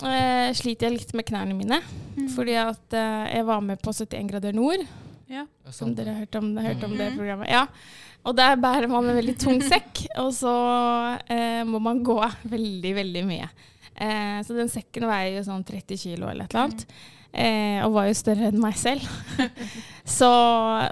eh, 0.07 0.49
sliter 0.57 0.87
jeg 0.89 0.95
litt 0.97 1.11
med 1.13 1.27
knærne 1.29 1.53
mine. 1.53 1.77
Mm. 2.17 2.29
Fordi 2.33 2.55
at 2.57 2.95
eh, 2.97 3.25
jeg 3.35 3.45
var 3.45 3.61
med 3.61 3.81
på 3.83 3.93
71 3.93 4.31
grader 4.31 4.55
nord, 4.57 4.85
Ja. 5.29 5.45
Som 5.73 5.95
dere 5.97 6.11
har 6.13 6.19
hørt 6.21 6.35
om, 6.37 6.51
hørt 6.61 6.83
om 6.85 6.91
det 6.97 7.07
Mhm. 7.11 7.15
programmet. 7.17 7.49
Ja. 7.49 7.63
Og 8.25 8.35
der 8.37 8.55
bærer 8.61 8.87
man 8.89 9.07
en 9.09 9.15
veldig 9.17 9.33
tung 9.41 9.61
sekk, 9.61 10.03
og 10.21 10.31
så 10.33 10.51
eh, 11.29 11.63
må 11.65 11.79
man 11.81 12.03
gå 12.05 12.17
veldig, 12.45 12.91
veldig 12.95 13.23
mye. 13.25 13.47
Eh, 13.95 14.39
så 14.43 14.55
den 14.57 14.71
sekken 14.71 15.07
veier 15.07 15.37
jo 15.37 15.45
sånn 15.47 15.63
30 15.67 15.99
kilo 16.01 16.27
eller 16.27 16.45
et 16.45 16.55
eller 16.55 16.67
annet. 16.67 16.85
Eh, 17.35 17.81
og 17.83 17.95
var 17.97 18.07
jo 18.07 18.15
større 18.15 18.49
enn 18.49 18.61
meg 18.63 18.77
selv. 18.79 19.03
så, 20.17 20.29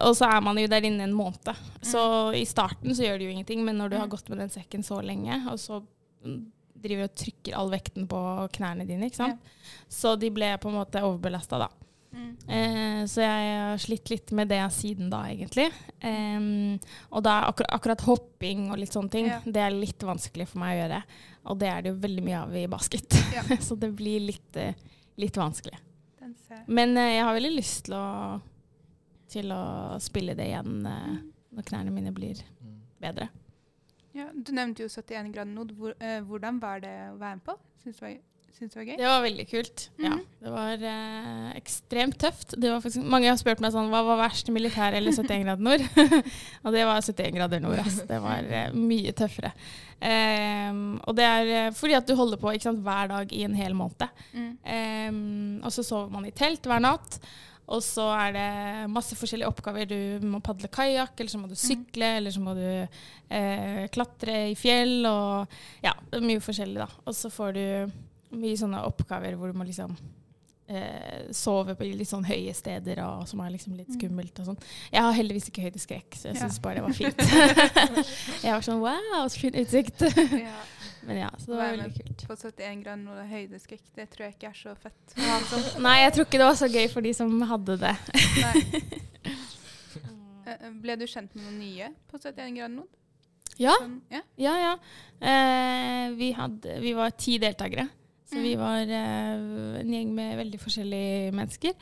og 0.03 0.17
så 0.19 0.27
er 0.27 0.41
man 0.43 0.59
jo 0.59 0.71
der 0.71 0.87
inne 0.87 1.07
en 1.07 1.15
måned. 1.15 1.53
Så 1.83 2.01
i 2.35 2.43
starten 2.47 2.95
så 2.95 3.05
gjør 3.05 3.19
det 3.19 3.29
jo 3.29 3.35
ingenting, 3.35 3.63
men 3.67 3.79
når 3.79 3.93
du 3.93 3.99
har 4.01 4.11
gått 4.11 4.27
med 4.31 4.43
den 4.43 4.51
sekken 4.51 4.83
så 4.83 4.99
lenge, 5.03 5.39
og 5.51 5.59
så 5.61 5.79
mm, 6.25 6.41
driver 6.83 7.07
og 7.07 7.15
trykker 7.19 7.55
all 7.59 7.71
vekten 7.71 8.09
på 8.11 8.23
knærne 8.57 8.87
dine, 8.89 9.07
ikke 9.07 9.21
sant? 9.21 9.53
så 9.91 10.17
de 10.19 10.31
ble 10.33 10.51
på 10.59 10.71
en 10.71 10.79
måte 10.81 11.03
overbelasta 11.05 11.61
da. 11.63 11.69
Mm. 12.13 12.33
Eh, 12.47 13.03
så 13.09 13.21
jeg 13.23 13.53
har 13.57 13.77
slitt 13.81 14.09
litt 14.11 14.31
med 14.37 14.47
det 14.51 14.59
siden 14.75 15.09
da, 15.09 15.23
egentlig. 15.31 15.65
Em, 16.05 16.79
og 17.11 17.23
da 17.25 17.39
akkur 17.49 17.65
akkurat 17.73 18.01
hopping 18.05 18.67
og 18.71 18.77
litt 18.77 18.93
sånne 18.93 19.09
ting, 19.11 19.25
Ja. 19.31 19.39
det 19.45 19.57
er 19.63 19.71
litt 19.73 19.99
vanskelig 20.05 20.47
for 20.51 20.59
meg 20.61 20.75
å 20.77 20.81
gjøre. 20.83 20.99
Og 21.49 21.59
det 21.59 21.67
er 21.71 21.81
det 21.81 21.89
jo 21.93 21.99
veldig 22.03 22.23
mye 22.23 22.41
av 22.43 22.55
i 22.55 22.65
basket. 22.67 23.17
Ja. 23.33 23.41
så 23.67 23.75
det 23.79 23.91
blir 23.97 24.19
litt, 24.21 24.55
eh, 24.55 24.73
litt 25.17 25.35
vanskelig. 25.35 25.77
Den 26.21 26.35
ser. 26.47 26.63
Men 26.67 26.95
eh, 26.97 27.15
jeg 27.17 27.23
har 27.25 27.33
veldig 27.39 27.55
lyst 27.57 27.85
til 27.85 27.95
å, 27.97 28.41
til 29.33 29.51
å 29.51 29.63
spille 29.99 30.35
det 30.37 30.45
igjen 30.51 30.85
eh, 30.85 31.15
når 31.53 31.63
knærne 31.71 31.91
mine 31.91 32.13
blir 32.13 32.39
Mm. 32.63 32.77
bedre. 33.01 33.29
Ja, 34.13 34.27
du 34.31 34.51
nevnte 34.53 34.83
jo 34.85 34.87
71 34.89 35.31
grader 35.33 35.51
nord. 35.51 35.71
Hvor, 35.75 35.93
eh, 35.99 36.21
hvordan 36.21 36.59
var 36.61 36.79
det 36.79 36.93
å 37.11 37.17
være 37.17 37.35
med 37.39 37.43
på? 37.43 37.57
Synes 37.83 37.97
du, 37.97 38.05
var- 38.05 38.21
syns 38.57 38.73
det 38.73 38.79
var 38.79 38.85
gøy? 38.87 38.97
Det 38.99 39.07
var 39.09 39.21
veldig 39.25 39.45
kult. 39.49 39.83
Ja, 39.99 40.09
Mhm. 40.13 40.19
det 40.43 40.51
var 40.53 40.83
eh, 40.89 41.47
ekstremt 41.57 42.17
tøft. 42.21 42.55
Det 42.59 42.69
var 42.71 42.81
faktisk, 42.83 43.05
mange 43.09 43.29
har 43.31 43.37
spurt 43.41 43.59
meg 43.63 43.71
sånn, 43.73 43.89
hva 43.91 44.03
var 44.05 44.19
verst, 44.23 44.51
militær 44.53 44.93
eller 44.97 45.11
71 45.15 45.43
grader 45.45 45.63
nord? 45.69 45.85
og 46.65 46.75
det 46.75 46.83
var 46.85 47.01
71 47.01 47.33
grader 47.37 47.63
nord. 47.63 47.79
Ass. 47.83 48.01
Det 48.09 48.19
var 48.21 48.43
eh, 48.49 48.75
mye 48.77 49.13
tøffere. 49.17 49.53
Um, 50.03 50.99
og 51.07 51.15
det 51.15 51.23
er 51.23 51.49
eh, 51.67 51.71
fordi 51.77 51.95
at 51.95 52.07
du 52.09 52.15
holder 52.19 52.37
på 52.41 52.51
sant, 52.61 52.81
hver 52.83 53.07
dag 53.13 53.31
i 53.33 53.43
en 53.47 53.55
hel 53.55 53.73
måned. 53.77 54.03
Mm. 54.35 54.51
Um, 54.67 55.61
og 55.63 55.71
så 55.71 55.83
sover 55.87 56.11
man 56.11 56.25
i 56.27 56.31
telt 56.35 56.65
hver 56.67 56.83
natt. 56.83 57.19
Og 57.73 57.79
så 57.79 58.03
er 58.11 58.33
det 58.35 58.47
masse 58.91 59.15
forskjellige 59.15 59.47
oppgaver. 59.47 59.87
Du 59.87 60.25
må 60.27 60.41
padle 60.43 60.67
kajakk, 60.67 61.13
eller 61.15 61.31
så 61.31 61.39
må 61.39 61.47
du 61.47 61.55
sykle, 61.55 62.09
eller 62.19 62.33
så 62.35 62.41
må 62.43 62.53
du 62.57 62.65
eh, 63.31 63.85
klatre 63.95 64.49
i 64.51 64.57
fjell. 64.59 64.97
Og 65.07 65.47
ja, 65.85 65.93
det 66.11 66.19
er 66.19 66.27
mye 66.27 66.43
forskjellig, 66.43 66.81
da. 66.83 66.89
Og 67.07 67.15
så 67.15 67.31
får 67.31 67.55
du 67.55 67.63
mye 68.39 68.57
sånne 68.59 68.83
oppgaver 68.87 69.35
hvor 69.39 69.51
du 69.51 69.57
må 69.57 69.65
liksom 69.67 69.95
eh, 70.67 71.25
sove 71.35 71.75
på 71.75 71.83
litt 71.85 72.07
sånn 72.09 72.23
høye 72.25 72.53
steder, 72.55 73.01
og 73.05 73.27
som 73.27 73.41
er 73.43 73.51
liksom 73.51 73.75
litt 73.77 73.89
Mm. 73.91 73.97
skummelt 73.99 74.39
og 74.39 74.45
sånn. 74.47 74.59
Jeg 74.93 75.01
har 75.03 75.13
heldigvis 75.17 75.49
ikke 75.51 75.65
høydeskrekk, 75.67 76.15
så 76.15 76.29
jeg 76.31 76.35
Ja. 76.35 76.41
syns 76.47 76.59
bare 76.63 76.75
det 76.75 76.83
var 76.83 76.93
fint. 76.93 77.17
jeg 78.45 78.53
var 78.53 78.61
sånn 78.61 78.79
wow, 78.79 79.27
så 79.27 79.39
fin 79.39 79.53
utsikt. 79.59 80.01
Ja. 80.39 80.55
Men 81.03 81.17
ja, 81.19 81.29
så 81.37 81.51
det 81.51 81.57
var 81.59 81.73
veldig 81.75 81.93
kult. 81.99 82.21
På 82.29 82.35
71 82.39 82.81
grader 82.85 83.01
nord 83.03 83.17
og 83.19 83.27
høydeskrekk, 83.27 83.81
det 83.95 84.05
tror 84.13 84.23
jeg 84.29 84.35
ikke 84.37 84.49
er 84.53 84.59
så 84.61 84.75
fett. 84.79 85.17
Nei, 85.83 85.97
jeg 86.05 86.13
tror 86.15 86.25
ikke 86.29 86.39
det 86.39 86.47
var 86.47 86.55
så 86.55 86.69
gøy 86.71 86.87
for 86.93 87.01
de 87.01 87.11
som 87.13 87.41
hadde 87.41 87.77
det. 87.83 87.95
Eh, 90.45 90.69
Ble 90.83 90.95
du 90.99 91.05
kjent 91.07 91.31
med 91.37 91.45
noen 91.45 91.59
nye 91.61 91.85
på 92.11 92.19
71 92.19 92.55
grader 92.57 92.73
nord? 92.75 92.89
Ja, 93.61 93.75
Sånn, 93.79 93.99
ja. 94.11 94.19
ja, 94.41 94.53
ja. 94.59 94.71
Eh, 95.21 96.07
vi, 96.17 96.31
hadde, 96.35 96.79
vi 96.83 96.91
var 96.97 97.13
ti 97.15 97.37
deltakere. 97.39 97.85
Så 98.33 98.41
vi 98.41 98.55
Mm. 98.55 98.59
var 98.59 98.81
eh, 98.81 99.79
en 99.81 99.91
gjeng 99.93 100.13
med 100.15 100.37
veldig 100.37 100.59
forskjellige 100.59 101.33
mennesker. 101.33 101.73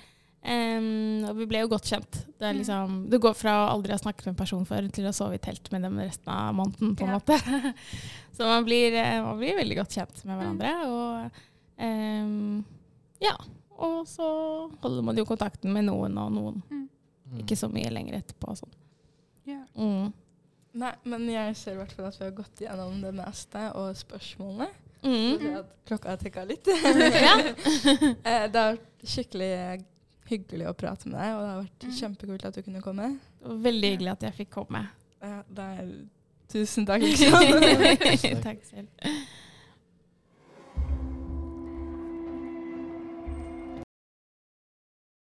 Um, 0.44 1.24
og 1.30 1.36
vi 1.38 1.46
ble 1.46 1.60
jo 1.62 1.68
godt 1.70 1.86
kjent. 1.86 2.12
Det 2.40 2.42
er 2.48 2.54
Mm. 2.54 2.58
liksom, 2.60 3.10
du 3.12 3.20
går 3.20 3.36
fra 3.38 3.52
å 3.62 3.70
aldri 3.76 3.92
ha 3.94 3.98
snakket 4.02 4.26
med 4.26 4.34
en 4.34 4.40
person 4.40 4.66
før 4.66 4.88
til 4.92 5.06
å 5.06 5.14
sove 5.14 5.36
i 5.36 5.38
telt 5.38 5.72
med 5.72 5.84
dem 5.84 6.00
resten 6.00 6.28
av 6.34 6.56
måneden. 6.56 6.96
på 6.98 7.04
en 7.04 7.10
Ja. 7.10 7.20
måte. 7.20 7.38
Så 8.34 8.40
man 8.50 8.66
blir, 8.66 8.92
eh, 8.94 9.22
man 9.24 9.38
blir 9.38 9.56
veldig 9.56 9.78
godt 9.78 9.90
kjent 9.94 10.26
med 10.26 10.38
Mm. 10.38 10.58
hverandre. 10.58 10.72
Og 10.88 11.32
um, 11.80 12.66
ja. 13.22 13.36
Og 13.78 14.06
så 14.08 14.72
holder 14.82 15.02
man 15.04 15.16
jo 15.18 15.26
kontakten 15.26 15.72
med 15.74 15.86
noen 15.86 16.18
og 16.18 16.32
noen. 16.32 16.62
Mm. 16.72 16.90
Mm. 17.32 17.40
Ikke 17.40 17.56
så 17.58 17.70
mye 17.72 17.90
lenger 17.92 18.18
etterpå. 18.22 18.50
og 18.50 18.58
Sånn. 18.58 18.74
Yeah. 19.48 19.64
Mm. 19.78 20.14
Nei, 20.74 20.94
men 21.06 21.28
jeg 21.30 21.56
ser 21.56 21.74
i 21.74 21.78
hvert 21.78 21.92
fall 21.92 22.06
at 22.06 22.18
vi 22.20 22.26
har 22.26 22.32
gått 22.32 22.56
gjennom 22.62 23.02
det 23.02 23.14
meste 23.14 23.76
og 23.76 23.96
spørsmålene. 23.96 24.70
Mm. 25.04 25.64
klokka 25.90 26.14
tikka 26.22 26.44
litt. 26.46 26.68
Eh, 28.28 28.46
det 28.52 28.60
har 28.60 28.76
vært 28.76 29.06
skikkelig 29.08 29.52
hyggelig 30.32 30.68
å 30.70 30.74
prate 30.78 31.10
med 31.10 31.18
deg, 31.20 31.34
og 31.36 31.42
det 31.42 31.50
har 31.52 31.62
vært 31.64 31.86
Mm. 31.88 31.96
kjempekult 32.00 32.46
at 32.48 32.56
du 32.56 32.62
kunne 32.62 32.82
komme. 32.86 33.08
Veldig 33.42 33.90
hyggelig 33.96 34.12
at 34.14 34.22
jeg 34.30 34.38
fikk 34.44 34.52
komme. 34.60 34.84
Ja, 35.22 35.42
det 35.50 35.66
er 35.78 35.92
Tusen 36.52 36.84
takk. 36.86 37.02
Liksom. 37.02 37.32
Tusen 37.32 38.42
takk. 38.44 38.44
Takk 38.44 38.66
selv. 38.68 38.88